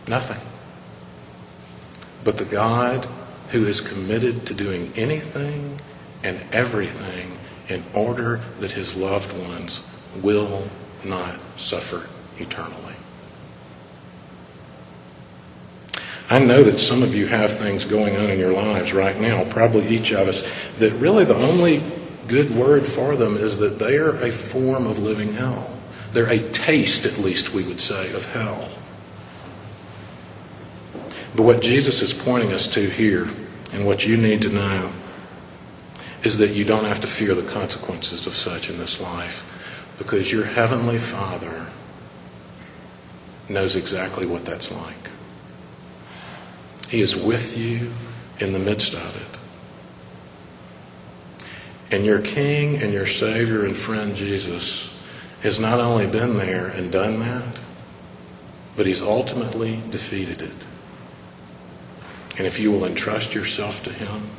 Nothing. 0.08 0.40
But 2.24 2.36
the 2.36 2.48
God 2.50 3.06
who 3.52 3.66
is 3.66 3.80
committed 3.88 4.46
to 4.46 4.56
doing 4.56 4.92
anything 4.94 5.80
and 6.22 6.52
everything 6.52 7.38
in 7.68 7.90
order 7.94 8.36
that 8.60 8.70
his 8.70 8.90
loved 8.96 9.32
ones 9.32 9.80
will 10.22 10.68
not 11.04 11.38
suffer 11.68 12.06
eternally. 12.36 12.96
I 16.30 16.38
know 16.38 16.62
that 16.62 16.78
some 16.86 17.02
of 17.02 17.10
you 17.10 17.26
have 17.26 17.58
things 17.58 17.82
going 17.90 18.14
on 18.14 18.30
in 18.30 18.38
your 18.38 18.52
lives 18.54 18.94
right 18.94 19.18
now, 19.18 19.50
probably 19.52 19.90
each 19.90 20.14
of 20.14 20.28
us, 20.28 20.38
that 20.78 20.94
really 21.02 21.24
the 21.26 21.34
only 21.34 21.82
good 22.30 22.54
word 22.54 22.86
for 22.94 23.18
them 23.18 23.34
is 23.34 23.58
that 23.58 23.82
they 23.82 23.98
are 23.98 24.14
a 24.14 24.52
form 24.52 24.86
of 24.86 24.96
living 24.96 25.34
hell. 25.34 25.74
They're 26.14 26.30
a 26.30 26.52
taste, 26.66 27.02
at 27.02 27.18
least 27.18 27.50
we 27.52 27.66
would 27.66 27.82
say, 27.82 28.14
of 28.14 28.22
hell. 28.30 28.62
But 31.36 31.42
what 31.42 31.62
Jesus 31.62 31.98
is 31.98 32.14
pointing 32.24 32.52
us 32.52 32.62
to 32.74 32.90
here, 32.94 33.26
and 33.74 33.84
what 33.84 34.00
you 34.00 34.16
need 34.16 34.40
to 34.42 34.54
know, 34.54 34.94
is 36.22 36.38
that 36.38 36.54
you 36.54 36.64
don't 36.64 36.84
have 36.84 37.02
to 37.02 37.10
fear 37.18 37.34
the 37.34 37.50
consequences 37.50 38.22
of 38.26 38.34
such 38.46 38.70
in 38.70 38.78
this 38.78 38.96
life 39.00 39.34
because 39.98 40.28
your 40.28 40.46
Heavenly 40.46 40.98
Father 41.10 41.66
knows 43.48 43.74
exactly 43.74 44.26
what 44.26 44.42
that's 44.46 44.68
like. 44.70 45.19
He 46.90 47.00
is 47.00 47.14
with 47.24 47.56
you 47.56 47.94
in 48.40 48.52
the 48.52 48.58
midst 48.58 48.92
of 48.94 49.14
it. 49.14 49.36
And 51.92 52.04
your 52.04 52.20
King 52.20 52.76
and 52.82 52.92
your 52.92 53.06
Savior 53.06 53.64
and 53.64 53.86
friend 53.86 54.16
Jesus 54.16 54.88
has 55.42 55.58
not 55.60 55.80
only 55.80 56.06
been 56.06 56.36
there 56.36 56.68
and 56.68 56.92
done 56.92 57.20
that, 57.20 57.64
but 58.76 58.86
He's 58.86 59.00
ultimately 59.00 59.82
defeated 59.90 60.40
it. 60.40 60.66
And 62.38 62.46
if 62.46 62.58
you 62.58 62.70
will 62.70 62.86
entrust 62.86 63.30
yourself 63.30 63.74
to 63.84 63.92
Him, 63.92 64.36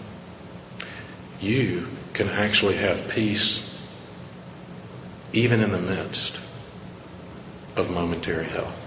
you 1.40 1.88
can 2.16 2.28
actually 2.28 2.78
have 2.78 3.12
peace 3.16 3.64
even 5.34 5.62
in 5.62 5.72
the 5.72 5.80
midst 5.80 6.32
of 7.78 7.90
momentary 7.90 8.50
hell. 8.50 8.81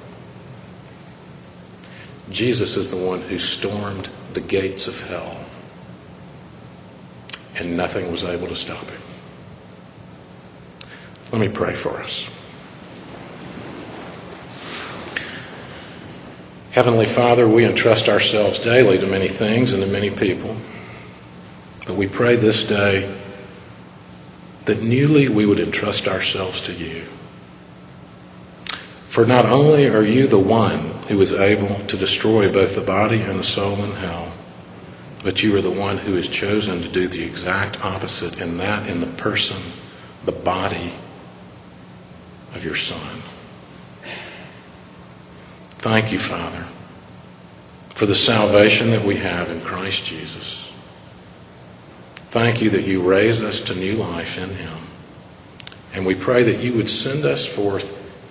Jesus 2.31 2.75
is 2.77 2.89
the 2.91 2.97
one 2.97 3.29
who 3.29 3.39
stormed 3.59 4.09
the 4.35 4.41
gates 4.41 4.89
of 4.89 4.95
hell, 5.09 5.47
and 7.55 7.77
nothing 7.77 8.11
was 8.11 8.25
able 8.25 8.49
to 8.49 8.57
stop 8.57 8.87
him. 8.87 9.03
Let 11.33 11.41
me 11.41 11.49
pray 11.55 11.81
for 11.83 12.03
us. 12.03 12.25
Heavenly 16.75 17.07
Father, 17.15 17.49
we 17.49 17.65
entrust 17.65 18.09
ourselves 18.09 18.59
daily 18.65 18.99
to 18.99 19.07
many 19.07 19.29
things 19.39 19.73
and 19.73 19.81
to 19.81 19.87
many 19.87 20.11
people. 20.11 20.59
But 21.87 21.97
we 21.97 22.09
pray 22.09 22.35
this 22.35 22.65
day 22.69 23.21
that 24.67 24.83
newly 24.83 25.29
we 25.29 25.47
would 25.47 25.61
entrust 25.61 26.09
ourselves 26.09 26.61
to 26.67 26.73
you. 26.73 27.07
For 29.15 29.25
not 29.25 29.55
only 29.55 29.85
are 29.85 30.03
you 30.03 30.27
the 30.27 30.41
one 30.41 30.94
who 31.09 31.21
is 31.21 31.33
able 31.33 31.87
to 31.87 31.99
destroy 31.99 32.53
both 32.53 32.75
the 32.75 32.87
body 32.87 33.21
and 33.21 33.39
the 33.39 33.53
soul 33.55 33.85
in 33.85 33.93
hell. 33.97 34.41
But 35.23 35.39
you 35.39 35.57
are 35.57 35.63
the 35.63 35.71
one 35.71 35.99
who 35.99 36.17
is 36.17 36.29
chosen 36.41 36.83
to 36.83 36.93
do 36.93 37.09
the 37.09 37.23
exact 37.23 37.77
opposite, 37.81 38.35
and 38.35 38.61
that 38.61 38.89
in 38.89 39.01
the 39.01 39.17
person, 39.23 39.81
the 40.27 40.33
body 40.45 40.93
of 42.55 42.63
your 42.63 42.77
Son. 42.77 43.23
Thank 45.83 46.13
you, 46.13 46.19
Father, 46.29 46.71
for 47.99 48.07
the 48.07 48.15
salvation 48.15 48.91
that 48.93 49.07
we 49.07 49.17
have 49.17 49.49
in 49.49 49.63
Christ 49.63 50.03
Jesus. 50.09 50.71
Thank 52.33 52.63
you 52.63 52.71
that 52.71 52.87
you 52.87 53.07
raise 53.07 53.41
us 53.41 53.61
to 53.67 53.75
new 53.75 53.95
life 53.95 54.39
in 54.39 54.51
Him. 54.57 54.91
And 55.93 56.07
we 56.07 56.21
pray 56.25 56.43
that 56.45 56.61
you 56.63 56.75
would 56.75 56.89
send 56.89 57.25
us 57.25 57.47
forth 57.55 57.85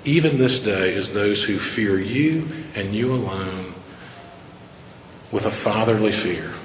even 0.05 0.37
this 0.37 0.59
day 0.65 0.95
as 0.95 1.13
those 1.13 1.43
who 1.47 1.57
fear 1.75 1.99
you 1.99 2.41
and 2.75 2.93
you 2.93 3.11
alone 3.11 3.75
with 5.31 5.43
a 5.43 5.61
fatherly 5.63 6.11
fear 6.23 6.59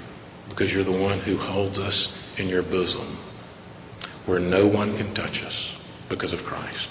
because 0.48 0.70
you're 0.70 0.84
the 0.84 0.90
one 0.90 1.20
who 1.20 1.36
holds 1.38 1.78
us 1.78 2.08
in 2.38 2.48
your 2.48 2.62
bosom 2.62 3.24
where 4.26 4.40
no 4.40 4.66
one 4.66 4.96
can 4.96 5.14
touch 5.14 5.42
us 5.44 5.72
because 6.10 6.32
of 6.32 6.40
Christ. 6.46 6.88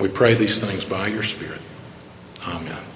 We 0.00 0.08
pray 0.16 0.38
these 0.38 0.58
things 0.60 0.84
by 0.88 1.08
your 1.08 1.22
Spirit. 1.22 1.60
Amen. 2.40 2.89